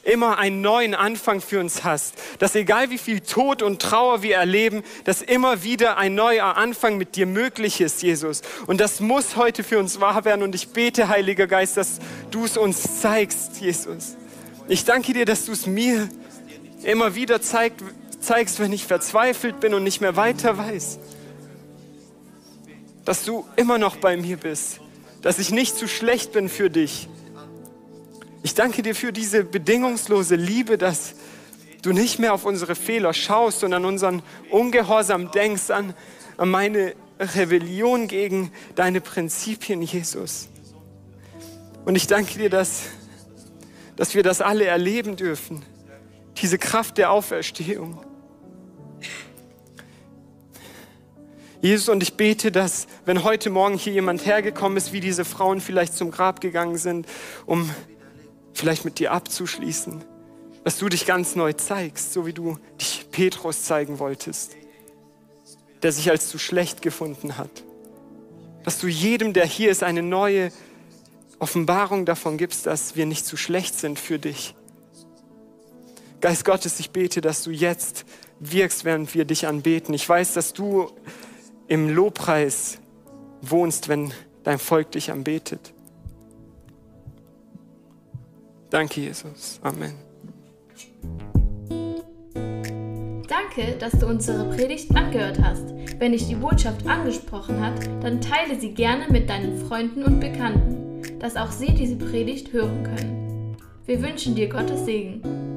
[0.02, 2.14] immer einen neuen Anfang für uns hast.
[2.38, 6.96] Dass egal wie viel Tod und Trauer wir erleben, dass immer wieder ein neuer Anfang
[6.96, 8.42] mit dir möglich ist, Jesus.
[8.66, 10.42] Und das muss heute für uns wahr werden.
[10.42, 11.98] Und ich bete, Heiliger Geist, dass
[12.30, 14.16] du es uns zeigst, Jesus.
[14.68, 16.08] Ich danke dir, dass du es mir
[16.82, 17.84] immer wieder zeigst,
[18.30, 21.00] zeigst, wenn ich verzweifelt bin und nicht mehr weiter weiß.
[23.04, 24.80] Dass du immer noch bei mir bist.
[25.20, 27.08] Dass ich nicht zu schlecht bin für dich.
[28.44, 31.14] Ich danke dir für diese bedingungslose Liebe, dass
[31.82, 35.92] du nicht mehr auf unsere Fehler schaust und an unseren Ungehorsam denkst, an,
[36.36, 40.48] an meine Rebellion gegen deine Prinzipien, Jesus.
[41.84, 42.82] Und ich danke dir, dass,
[43.96, 45.64] dass wir das alle erleben dürfen,
[46.40, 48.04] diese Kraft der Auferstehung.
[51.62, 55.60] Jesus, und ich bete, dass wenn heute Morgen hier jemand hergekommen ist, wie diese Frauen
[55.60, 57.06] vielleicht zum Grab gegangen sind,
[57.44, 57.70] um
[58.54, 60.02] vielleicht mit dir abzuschließen,
[60.64, 64.56] dass du dich ganz neu zeigst, so wie du dich Petrus zeigen wolltest,
[65.82, 67.50] der sich als zu schlecht gefunden hat.
[68.64, 70.52] Dass du jedem, der hier ist, eine neue
[71.38, 74.54] Offenbarung davon gibst, dass wir nicht zu schlecht sind für dich.
[76.22, 78.06] Geist Gottes, ich bete, dass du jetzt
[78.38, 79.94] wirkst, während wir dich anbeten.
[79.94, 80.90] Ich weiß, dass du
[81.70, 82.78] im Lobpreis
[83.42, 84.12] wohnst, wenn
[84.42, 85.72] dein Volk dich anbetet.
[88.70, 89.60] Danke, Jesus.
[89.62, 89.94] Amen.
[93.28, 95.72] Danke, dass du unsere Predigt angehört hast.
[95.98, 101.20] Wenn dich die Botschaft angesprochen hat, dann teile sie gerne mit deinen Freunden und Bekannten,
[101.20, 103.56] dass auch sie diese Predigt hören können.
[103.86, 105.49] Wir wünschen dir Gottes Segen.